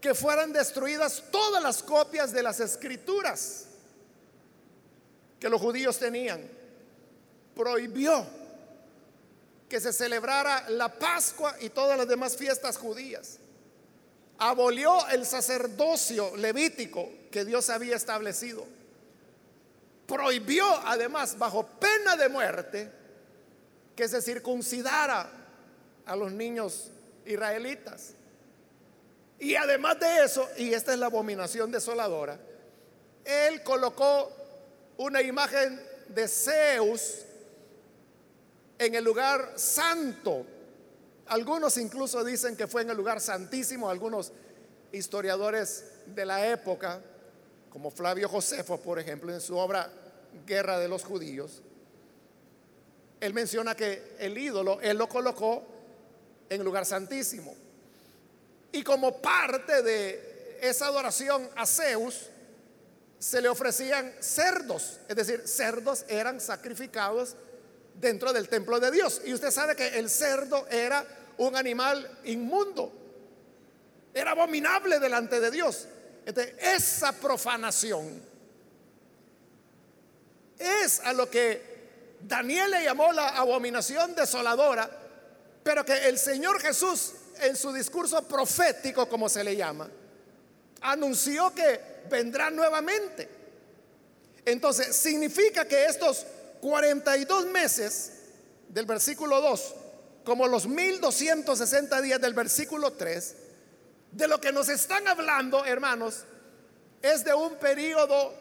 [0.00, 3.66] que fueran destruidas todas las copias de las escrituras
[5.40, 6.46] que los judíos tenían.
[7.54, 8.26] Prohibió
[9.68, 13.38] que se celebrara la Pascua y todas las demás fiestas judías.
[14.38, 18.66] Abolió el sacerdocio levítico que Dios había establecido.
[20.06, 22.92] Prohibió además, bajo pena de muerte,
[23.96, 25.43] que se circuncidara
[26.06, 26.90] a los niños
[27.24, 28.14] israelitas.
[29.38, 32.38] Y además de eso, y esta es la abominación desoladora,
[33.24, 34.30] él colocó
[34.96, 37.24] una imagen de Zeus
[38.78, 40.46] en el lugar santo.
[41.26, 44.32] Algunos incluso dicen que fue en el lugar santísimo, algunos
[44.92, 47.00] historiadores de la época,
[47.70, 49.90] como Flavio Josefo, por ejemplo, en su obra
[50.46, 51.62] Guerra de los Judíos,
[53.20, 55.64] él menciona que el ídolo, él lo colocó
[56.54, 57.54] en el lugar santísimo.
[58.72, 62.30] Y como parte de esa adoración a Zeus,
[63.18, 67.36] se le ofrecían cerdos, es decir, cerdos eran sacrificados
[67.94, 69.22] dentro del templo de Dios.
[69.24, 71.06] Y usted sabe que el cerdo era
[71.38, 72.92] un animal inmundo,
[74.12, 75.88] era abominable delante de Dios.
[76.26, 78.22] Entonces, esa profanación
[80.58, 81.74] es a lo que
[82.20, 84.90] Daniel le llamó la abominación desoladora,
[85.64, 89.90] pero que el Señor Jesús en su discurso profético, como se le llama,
[90.82, 93.28] anunció que vendrá nuevamente.
[94.44, 96.26] Entonces, significa que estos
[96.60, 98.12] 42 meses
[98.68, 99.74] del versículo 2,
[100.24, 103.34] como los 1260 días del versículo 3,
[104.12, 106.24] de lo que nos están hablando, hermanos,
[107.00, 108.34] es de un periodo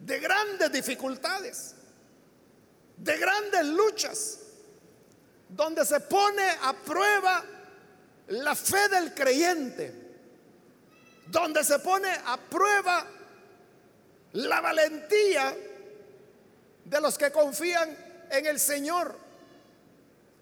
[0.00, 1.74] de grandes dificultades,
[2.98, 4.38] de grandes luchas,
[5.48, 7.44] donde se pone a prueba
[8.28, 10.06] la fe del creyente
[11.26, 13.04] donde se pone a prueba
[14.32, 15.56] la valentía
[16.84, 17.96] de los que confían
[18.30, 19.16] en el Señor.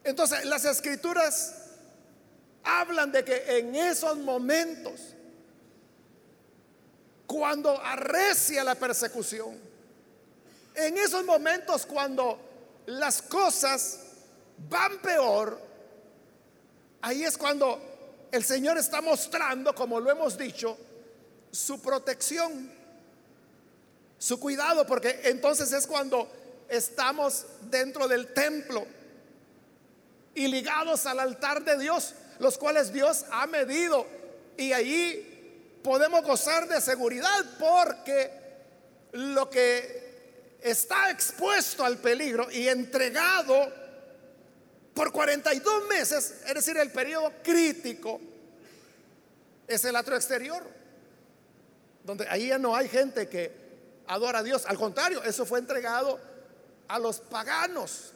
[0.02, 1.54] Entonces, las escrituras
[2.62, 5.00] hablan de que en esos momentos,
[7.26, 9.58] cuando arrecia la persecución,
[10.74, 12.38] en esos momentos cuando
[12.86, 14.00] las cosas
[14.56, 15.60] van peor,
[17.02, 17.80] ahí es cuando
[18.32, 20.76] el Señor está mostrando, como lo hemos dicho,
[21.50, 22.70] su protección,
[24.18, 26.30] su cuidado, porque entonces es cuando
[26.68, 28.86] estamos dentro del templo
[30.34, 34.06] y ligados al altar de Dios, los cuales Dios ha medido.
[34.56, 38.30] Y allí podemos gozar de seguridad porque
[39.12, 43.83] lo que está expuesto al peligro y entregado
[44.94, 48.20] por 42 meses, es decir, el periodo crítico,
[49.66, 50.62] es el atrio exterior,
[52.04, 53.50] donde ahí ya no hay gente que
[54.06, 54.64] adora a Dios.
[54.66, 56.20] Al contrario, eso fue entregado
[56.86, 58.12] a los paganos.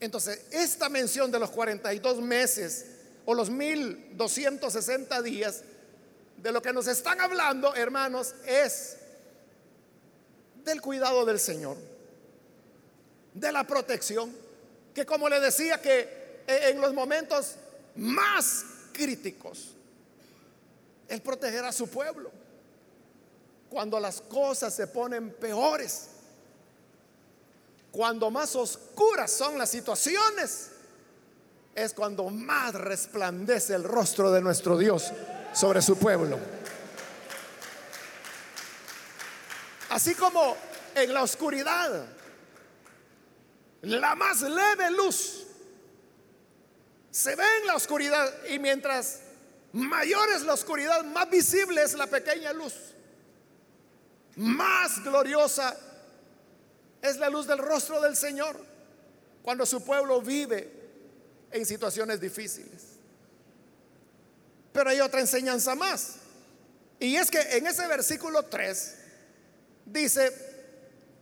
[0.00, 2.86] Entonces, esta mención de los 42 meses
[3.26, 5.62] o los 1260 días,
[6.36, 8.96] de lo que nos están hablando, hermanos, es
[10.64, 11.76] del cuidado del Señor,
[13.34, 14.32] de la protección,
[14.98, 17.54] que como le decía que en los momentos
[17.94, 19.76] más críticos,
[21.06, 22.32] Él protegerá a su pueblo.
[23.70, 26.08] Cuando las cosas se ponen peores,
[27.92, 30.70] cuando más oscuras son las situaciones,
[31.76, 35.12] es cuando más resplandece el rostro de nuestro Dios
[35.52, 36.40] sobre su pueblo.
[39.90, 40.56] Así como
[40.96, 42.04] en la oscuridad,
[43.82, 45.46] la más leve luz
[47.10, 49.20] se ve en la oscuridad y mientras
[49.72, 52.74] mayor es la oscuridad, más visible es la pequeña luz,
[54.36, 55.76] más gloriosa
[57.02, 58.56] es la luz del rostro del Señor
[59.42, 60.70] cuando su pueblo vive
[61.50, 62.98] en situaciones difíciles.
[64.72, 66.16] Pero hay otra enseñanza más.
[67.00, 68.96] Y es que en ese versículo 3
[69.86, 70.32] dice,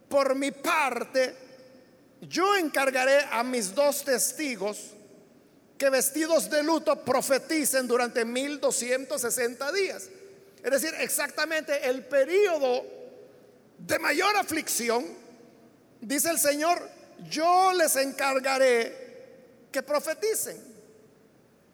[0.08, 1.45] por mi parte,
[2.20, 4.92] yo encargaré a mis dos testigos
[5.78, 10.08] que vestidos de luto profeticen durante 1260 días.
[10.62, 12.84] Es decir, exactamente el periodo
[13.78, 15.04] de mayor aflicción
[16.00, 16.88] Dice el Señor,
[17.28, 19.06] yo les encargaré
[19.72, 20.76] que profeticen.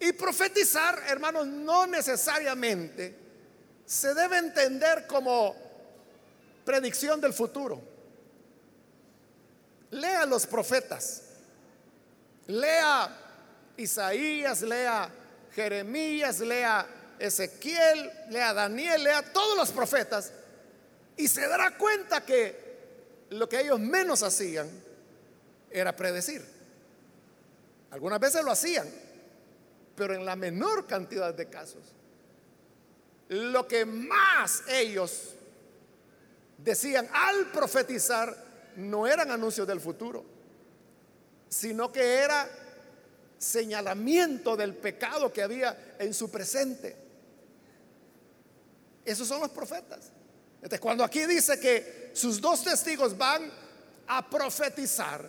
[0.00, 3.14] Y profetizar, hermanos, no necesariamente
[3.84, 5.54] se debe entender como
[6.64, 7.80] predicción del futuro.
[9.92, 11.22] Lea los profetas.
[12.46, 13.08] Lea
[13.76, 15.08] Isaías, lea
[15.54, 16.86] Jeremías, lea
[17.18, 20.32] Ezequiel, lea Daniel, lea todos los profetas.
[21.16, 24.68] Y se dará cuenta que lo que ellos menos hacían
[25.70, 26.42] era predecir.
[27.90, 28.88] Algunas veces lo hacían,
[29.94, 31.82] pero en la menor cantidad de casos.
[33.28, 35.34] Lo que más ellos
[36.56, 40.24] decían al profetizar no eran anuncios del futuro,
[41.48, 42.48] sino que era
[43.38, 46.96] señalamiento del pecado que había en su presente.
[49.04, 50.12] Esos son los profetas.
[50.80, 53.50] Cuando aquí dice que sus dos testigos van
[54.06, 55.28] a profetizar,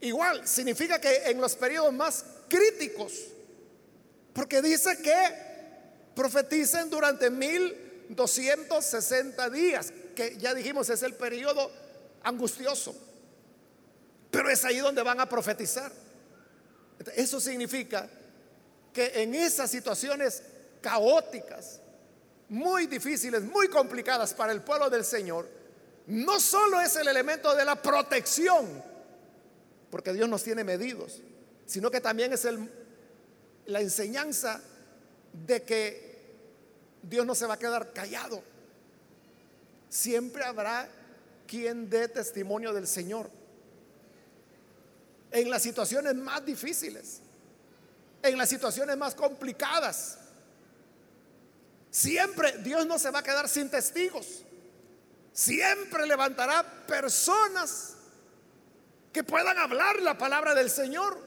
[0.00, 3.14] igual significa que en los periodos más críticos,
[4.34, 5.48] porque dice que
[6.14, 11.72] profeticen durante 1260 días, que ya dijimos es el periodo
[12.22, 12.94] angustioso,
[14.30, 15.92] pero es ahí donde van a profetizar.
[17.14, 18.08] Eso significa
[18.92, 20.42] que en esas situaciones
[20.80, 21.80] caóticas,
[22.48, 25.48] muy difíciles, muy complicadas para el pueblo del Señor,
[26.06, 28.82] no solo es el elemento de la protección,
[29.90, 31.20] porque Dios nos tiene medidos,
[31.66, 32.68] sino que también es el,
[33.66, 34.60] la enseñanza
[35.32, 36.10] de que
[37.02, 38.42] Dios no se va a quedar callado.
[39.88, 40.88] Siempre habrá
[41.50, 43.28] quien dé testimonio del Señor.
[45.32, 47.20] En las situaciones más difíciles,
[48.22, 50.18] en las situaciones más complicadas,
[51.90, 54.44] Siempre Dios no se va a quedar sin testigos.
[55.32, 57.94] Siempre levantará personas
[59.12, 61.18] que puedan hablar la palabra del Señor.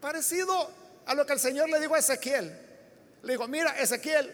[0.00, 0.70] Parecido
[1.06, 2.58] a lo que el Señor le dijo a Ezequiel.
[3.22, 4.32] Le dijo, mira Ezequiel,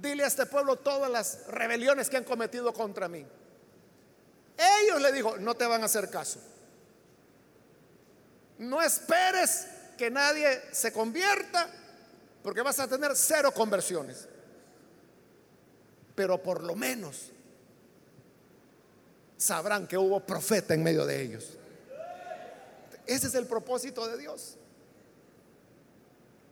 [0.00, 3.24] dile a este pueblo todas las rebeliones que han cometido contra mí.
[4.56, 6.40] Ellos le dijo, no te van a hacer caso.
[8.58, 11.68] No esperes que nadie se convierta
[12.42, 14.28] porque vas a tener cero conversiones.
[16.14, 17.30] Pero por lo menos
[19.36, 21.56] sabrán que hubo profeta en medio de ellos.
[23.06, 24.56] Ese es el propósito de Dios.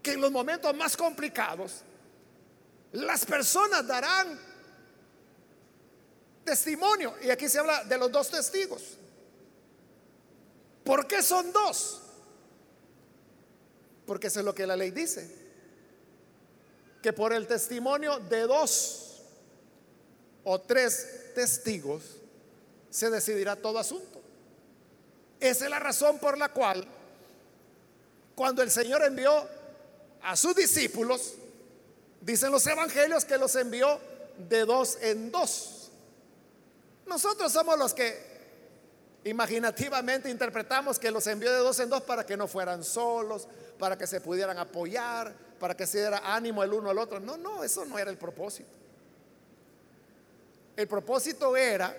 [0.02, 1.82] que en los momentos más complicados
[2.96, 4.38] las personas darán
[6.44, 7.14] testimonio.
[7.22, 8.82] Y aquí se habla de los dos testigos.
[10.84, 12.00] ¿Por qué son dos?
[14.06, 15.30] Porque eso es lo que la ley dice.
[17.02, 19.22] Que por el testimonio de dos
[20.44, 22.02] o tres testigos
[22.88, 24.22] se decidirá todo asunto.
[25.38, 26.86] Esa es la razón por la cual
[28.34, 29.48] cuando el Señor envió
[30.22, 31.34] a sus discípulos,
[32.20, 34.00] dicen los evangelios que los envió
[34.48, 35.90] de dos en dos.
[37.06, 38.36] Nosotros somos los que
[39.24, 43.48] imaginativamente interpretamos que los envió de dos en dos para que no fueran solos,
[43.78, 47.20] para que se pudieran apoyar, para que se diera ánimo el uno al otro.
[47.20, 48.70] No, no, eso no era el propósito.
[50.76, 51.96] El propósito era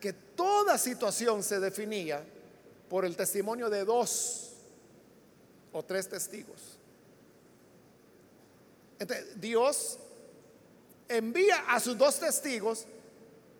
[0.00, 2.24] que toda situación se definía
[2.88, 4.52] por el testimonio de dos
[5.72, 6.71] o tres testigos.
[9.36, 9.98] Dios
[11.08, 12.86] envía a sus dos testigos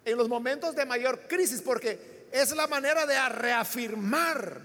[0.04, 4.60] en los momentos de mayor crisis porque es la manera de reafirmar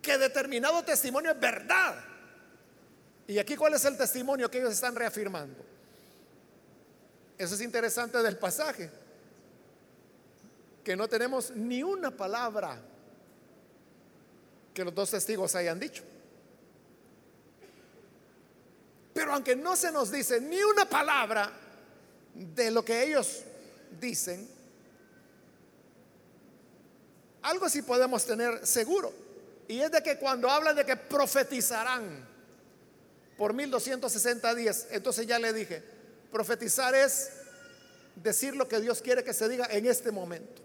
[0.00, 1.96] que determinado testimonio es verdad.
[3.26, 5.64] Y aquí cuál es el testimonio que ellos están reafirmando.
[7.38, 8.90] Eso es interesante del pasaje,
[10.84, 12.78] que no tenemos ni una palabra
[14.74, 16.02] que los dos testigos hayan dicho.
[19.12, 21.52] Pero aunque no se nos dice ni una palabra
[22.34, 23.42] de lo que ellos
[24.00, 24.48] dicen,
[27.42, 29.12] algo sí podemos tener seguro.
[29.68, 32.28] Y es de que cuando hablan de que profetizarán
[33.36, 35.82] por 1260 días, entonces ya le dije,
[36.30, 37.30] profetizar es
[38.16, 40.60] decir lo que Dios quiere que se diga en este momento.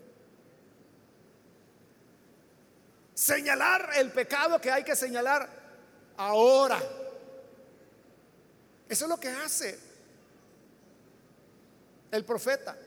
[3.14, 5.48] Señalar el pecado que hay que señalar
[6.18, 6.82] ahora.
[8.88, 9.78] Eso es lo que hace
[12.12, 12.78] el profeta.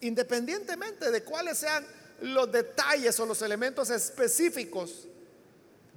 [0.00, 1.86] Independientemente de cuáles sean
[2.20, 5.08] los detalles o los elementos específicos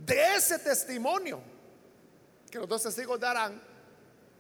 [0.06, 1.42] de ese testimonio
[2.50, 3.62] que los dos testigos darán,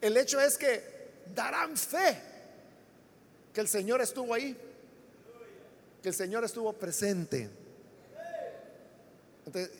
[0.01, 2.21] el hecho es que darán fe
[3.53, 4.57] que el Señor estuvo ahí,
[6.01, 7.49] que el Señor estuvo presente.
[9.45, 9.71] Entonces,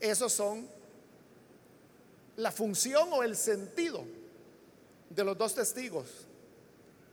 [0.00, 0.68] esos son
[2.36, 4.04] la función o el sentido
[5.10, 6.08] de los dos testigos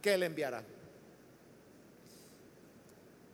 [0.01, 0.63] que Él enviará.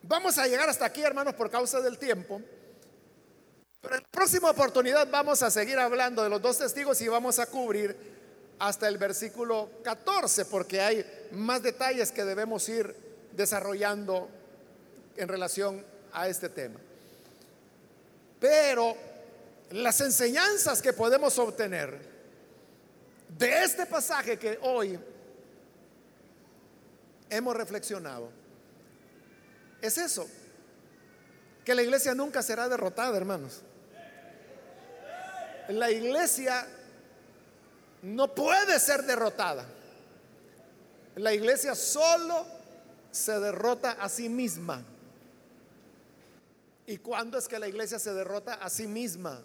[0.04, 2.42] Vamos a llegar hasta aquí, hermanos, por causa del tiempo.
[3.82, 7.40] Pero en la próxima oportunidad vamos a seguir hablando de los dos testigos y vamos
[7.40, 7.96] a cubrir
[8.60, 12.96] hasta el versículo 14, porque hay más detalles que debemos ir
[13.34, 14.30] desarrollando
[15.18, 16.80] en relación a este tema.
[18.40, 18.96] Pero
[19.72, 22.00] las enseñanzas que podemos obtener
[23.38, 25.00] de este pasaje que hoy
[27.30, 28.30] hemos reflexionado,
[29.82, 30.28] es eso,
[31.64, 33.62] que la iglesia nunca será derrotada, hermanos.
[35.70, 36.68] La iglesia
[38.04, 39.66] no puede ser derrotada.
[41.16, 42.46] La iglesia solo
[43.12, 44.84] se derrota a sí misma.
[46.86, 49.42] ¿Y cuándo es que la iglesia se derrota a sí misma?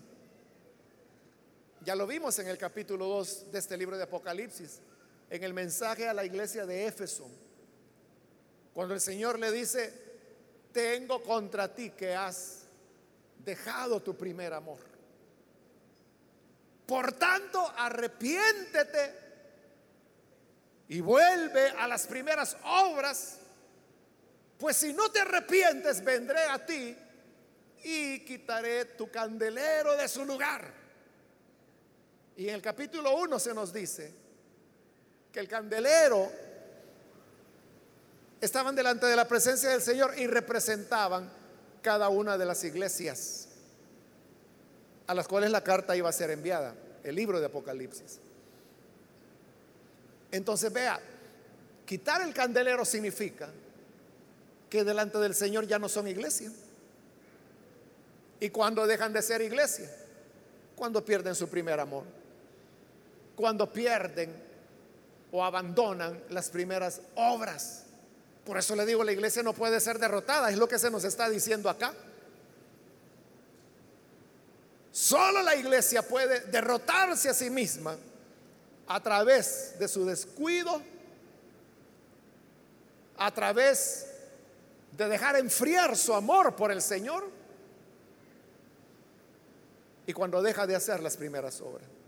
[1.83, 4.81] Ya lo vimos en el capítulo 2 de este libro de Apocalipsis,
[5.31, 7.27] en el mensaje a la iglesia de Éfeso,
[8.75, 9.91] cuando el Señor le dice,
[10.73, 12.65] tengo contra ti que has
[13.39, 14.79] dejado tu primer amor.
[16.85, 19.15] Por tanto, arrepiéntete
[20.89, 23.39] y vuelve a las primeras obras,
[24.59, 26.95] pues si no te arrepientes, vendré a ti
[27.85, 30.80] y quitaré tu candelero de su lugar.
[32.37, 34.13] Y en el capítulo 1 se nos dice
[35.33, 36.31] que el candelero
[38.41, 41.31] estaban delante de la presencia del Señor y representaban
[41.83, 43.49] cada una de las iglesias
[45.07, 48.21] a las cuales la carta iba a ser enviada, el libro de Apocalipsis.
[50.31, 51.01] Entonces vea,
[51.85, 53.51] quitar el candelero significa
[54.69, 56.53] que delante del Señor ya no son iglesia.
[58.39, 59.91] ¿Y cuando dejan de ser iglesia?
[60.77, 62.05] Cuando pierden su primer amor.
[63.41, 64.31] Cuando pierden
[65.33, 67.85] o abandonan las primeras obras.
[68.45, 71.05] Por eso le digo, la iglesia no puede ser derrotada, es lo que se nos
[71.05, 71.95] está diciendo acá.
[74.93, 77.97] Solo la iglesia puede derrotarse a sí misma
[78.87, 80.83] a través de su descuido,
[83.17, 84.07] a través
[84.99, 87.27] de dejar enfriar su amor por el Señor
[90.07, 92.00] y cuando deja de hacer las primeras obras.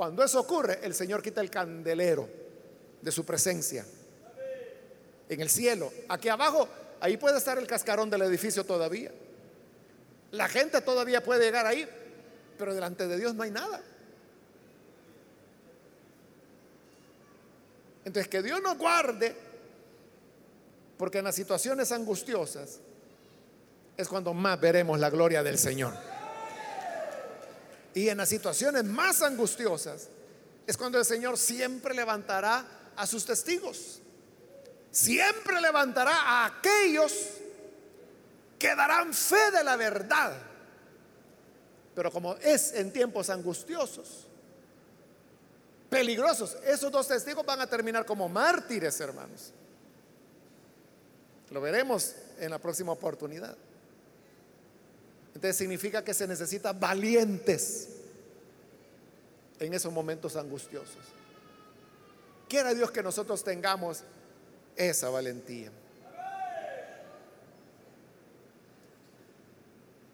[0.00, 2.26] Cuando eso ocurre, el Señor quita el candelero
[3.02, 3.84] de su presencia
[5.28, 5.92] en el cielo.
[6.08, 6.66] Aquí abajo,
[7.00, 9.12] ahí puede estar el cascarón del edificio todavía.
[10.30, 11.86] La gente todavía puede llegar ahí,
[12.56, 13.82] pero delante de Dios no hay nada.
[18.06, 19.36] Entonces, que Dios nos guarde,
[20.96, 22.80] porque en las situaciones angustiosas
[23.98, 25.92] es cuando más veremos la gloria del Señor.
[27.94, 30.08] Y en las situaciones más angustiosas
[30.66, 32.64] es cuando el Señor siempre levantará
[32.96, 34.00] a sus testigos.
[34.90, 37.12] Siempre levantará a aquellos
[38.58, 40.36] que darán fe de la verdad.
[41.94, 44.26] Pero como es en tiempos angustiosos,
[45.88, 49.52] peligrosos, esos dos testigos van a terminar como mártires, hermanos.
[51.50, 53.56] Lo veremos en la próxima oportunidad.
[55.34, 57.88] Entonces significa que se necesita valientes
[59.58, 61.04] en esos momentos angustiosos.
[62.48, 64.02] Quiera Dios que nosotros tengamos
[64.76, 65.70] esa valentía.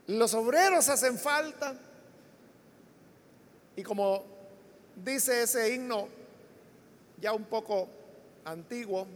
[0.08, 1.74] Los obreros hacen falta
[3.74, 4.24] y como
[4.94, 6.08] dice ese himno
[7.20, 7.88] ya un poco
[8.44, 9.06] antiguo,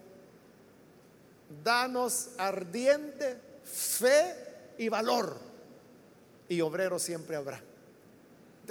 [1.63, 4.35] danos ardiente fe
[4.79, 5.50] y valor
[6.51, 7.63] y obreros siempre habrá.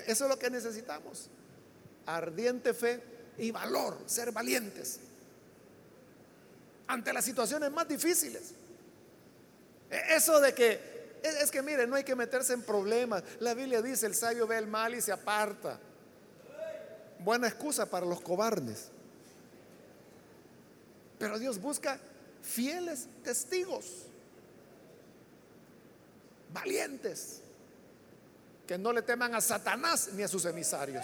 [0.05, 1.29] Eso es lo que necesitamos,
[2.05, 3.01] ardiente fe
[3.37, 4.99] y valor, ser valientes
[6.89, 8.51] ante las situaciones más difíciles.
[9.89, 13.23] E, eso de que, es que mire, no hay que meterse en problemas.
[13.39, 15.79] La Biblia dice, el sabio ve el mal y se aparta.
[17.19, 18.89] Buena excusa para los cobardes.
[21.19, 21.99] Pero Dios busca
[22.41, 23.85] fieles testigos,
[26.51, 27.41] valientes,
[28.69, 31.03] que no le teman a Satanás ni a sus emisarios,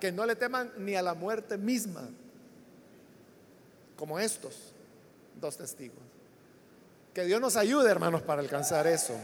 [0.00, 2.08] que no le teman ni a la muerte misma,
[3.96, 4.72] como estos
[5.40, 6.02] dos testigos.
[7.14, 9.14] Que Dios nos ayude, hermanos, para alcanzar eso.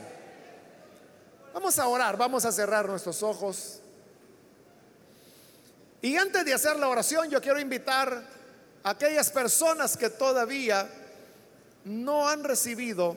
[1.52, 3.80] Vamos a orar, vamos a cerrar nuestros ojos.
[6.02, 8.22] Y antes de hacer la oración, yo quiero invitar
[8.84, 10.88] a aquellas personas que todavía
[11.84, 13.16] no han recibido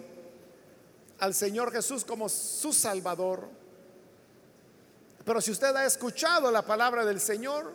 [1.20, 3.59] al Señor Jesús como su Salvador.
[5.26, 7.74] Pero si usted ha escuchado la palabra del Señor,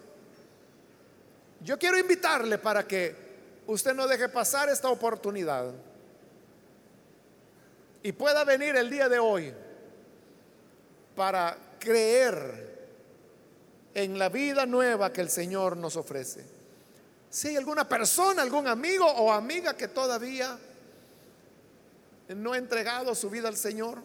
[1.60, 3.14] yo quiero invitarle para que
[3.66, 5.72] usted no deje pasar esta oportunidad
[8.02, 9.52] y pueda venir el día de hoy
[11.16, 12.74] para creer
[13.94, 16.44] en la vida nueva que el Señor nos ofrece.
[17.30, 20.58] Si hay alguna persona, algún amigo o amiga que todavía
[22.28, 24.02] no ha entregado su vida al Señor,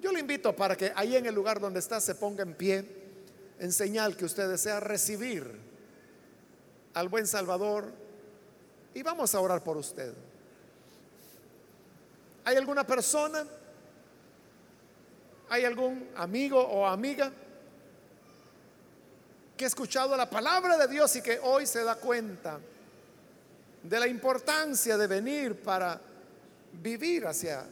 [0.00, 2.84] yo le invito para que ahí en el lugar donde está se ponga en pie
[3.58, 5.58] en señal que usted desea recibir
[6.94, 7.92] al buen Salvador
[8.94, 10.12] y vamos a orar por usted.
[12.44, 13.44] ¿Hay alguna persona?
[15.50, 17.30] ¿Hay algún amigo o amiga
[19.56, 22.58] que ha escuchado la palabra de Dios y que hoy se da cuenta
[23.82, 26.00] de la importancia de venir para
[26.72, 27.66] vivir hacia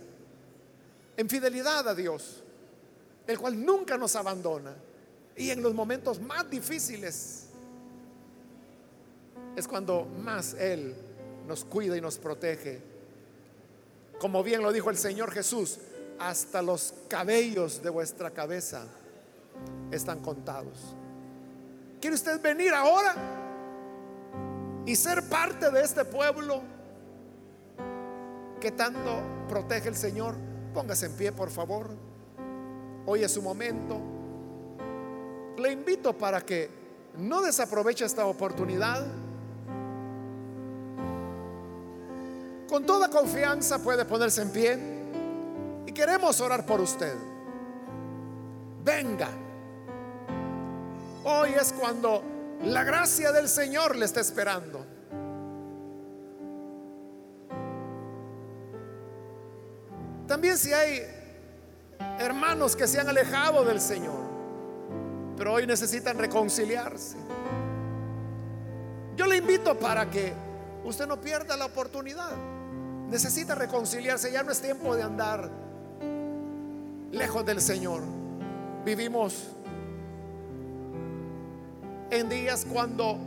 [1.19, 2.45] en fidelidad a Dios,
[3.27, 4.73] el cual nunca nos abandona
[5.37, 7.49] y en los momentos más difíciles
[9.57, 10.95] es cuando más Él
[11.49, 12.81] nos cuida y nos protege.
[14.21, 15.79] Como bien lo dijo el Señor Jesús,
[16.21, 18.87] hasta los cabellos de vuestra cabeza
[19.91, 20.95] están contados.
[22.01, 23.17] ¿Quiere usted venir ahora
[24.87, 26.63] y ser parte de este pueblo
[28.61, 30.48] que tanto protege el Señor?
[30.73, 31.89] Póngase en pie, por favor.
[33.07, 33.99] Hoy es su momento.
[35.57, 36.71] Le invito para que
[37.19, 39.07] no desaproveche esta oportunidad
[42.69, 44.79] con toda confianza puede ponerse en pie
[45.87, 47.15] y queremos orar por usted.
[48.85, 49.29] Venga.
[51.25, 52.23] Hoy es cuando
[52.65, 54.98] la gracia del Señor le está esperando.
[60.29, 61.03] También si hay
[62.21, 64.29] hermanos que se han alejado del Señor,
[65.37, 67.17] pero hoy necesitan reconciliarse.
[69.17, 70.33] Yo le invito para que
[70.85, 72.37] usted no pierda la oportunidad
[73.11, 74.31] necesita reconciliarse.
[74.31, 75.51] Ya no es tiempo de andar
[77.11, 78.03] lejos del Señor.
[78.85, 79.49] Vivimos
[82.11, 83.19] en días cuando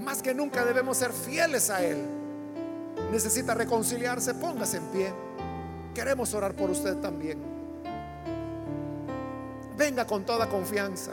[0.00, 1.98] más que nunca debemos ser fieles a Él.
[3.12, 5.12] Necesita reconciliarse, póngase en pie.
[5.98, 7.42] Queremos orar por usted también.
[9.76, 11.10] Venga con toda confianza.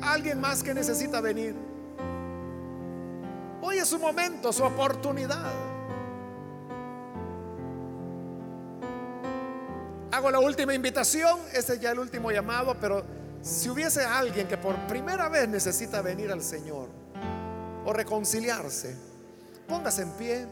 [0.00, 1.54] Alguien más que necesita venir.
[3.60, 5.52] Hoy es su momento, su oportunidad.
[10.10, 13.04] Hago la última invitación, ese es ya el último llamado, pero
[13.40, 16.88] si hubiese alguien que por primera vez necesita venir al Señor
[17.84, 19.11] o reconciliarse,
[19.72, 20.46] póngase en pie,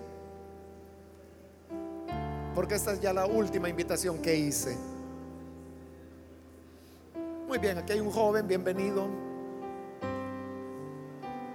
[2.54, 4.78] porque esta es ya la última invitación que hice.
[7.46, 9.06] Muy bien, aquí hay un joven, bienvenido.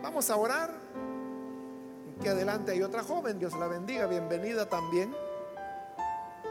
[0.03, 0.75] Vamos a orar.
[2.19, 5.15] Aquí adelante hay otra joven, Dios la bendiga, bienvenida también.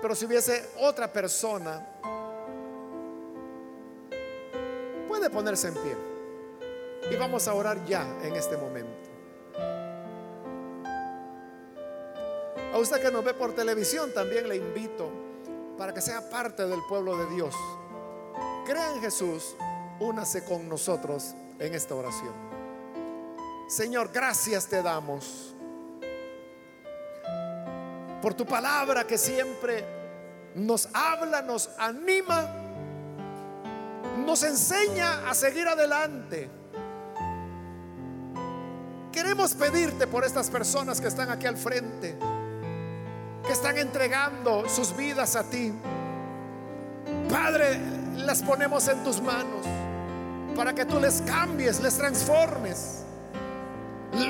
[0.02, 1.86] Pero si hubiese otra persona,
[5.06, 5.96] puede ponerse en pie.
[7.12, 9.13] Y vamos a orar ya en este momento.
[12.74, 15.08] A usted que nos ve por televisión también le invito
[15.78, 17.54] para que sea parte del pueblo de Dios.
[18.66, 19.54] Crea en Jesús,
[20.00, 22.34] únase con nosotros en esta oración.
[23.68, 25.54] Señor, gracias te damos
[28.20, 29.84] por tu palabra que siempre
[30.56, 32.50] nos habla, nos anima,
[34.26, 36.50] nos enseña a seguir adelante.
[39.12, 42.18] Queremos pedirte por estas personas que están aquí al frente,
[43.46, 45.72] que están entregando sus vidas a ti.
[47.28, 47.78] Padre,
[48.16, 49.66] las ponemos en tus manos
[50.56, 53.02] para que tú les cambies, les transformes,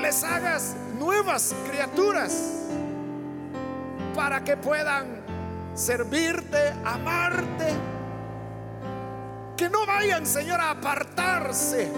[0.01, 2.33] les hagas nuevas criaturas
[4.15, 5.23] para que puedan
[5.75, 7.73] servirte, amarte.
[9.55, 11.89] Que no vayan, Señor, a apartarse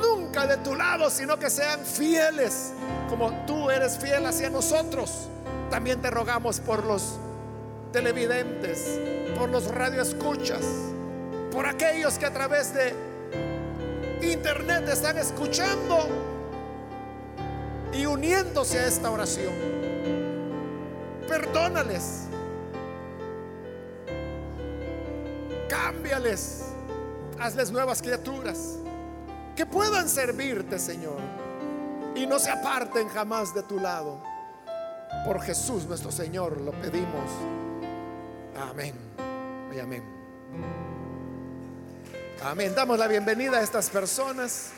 [0.00, 2.72] nunca de tu lado, sino que sean fieles
[3.12, 5.28] como tú eres fiel hacia nosotros.
[5.70, 7.18] También te rogamos por los
[7.92, 8.98] televidentes,
[9.38, 10.64] por los radioescuchas,
[11.50, 12.94] por aquellos que a través de
[14.22, 16.08] internet están escuchando
[17.92, 19.52] y uniéndose a esta oración.
[21.28, 22.28] Perdónales.
[25.68, 26.62] Cámbiales.
[27.38, 28.78] Hazles nuevas criaturas.
[29.54, 31.41] Que puedan servirte, Señor.
[32.14, 34.22] Y no se aparten jamás de tu lado.
[35.24, 37.30] Por Jesús nuestro Señor lo pedimos.
[38.70, 38.94] Amén.
[39.74, 40.02] Y amén.
[42.44, 42.74] Amén.
[42.74, 44.72] Damos la bienvenida a estas personas.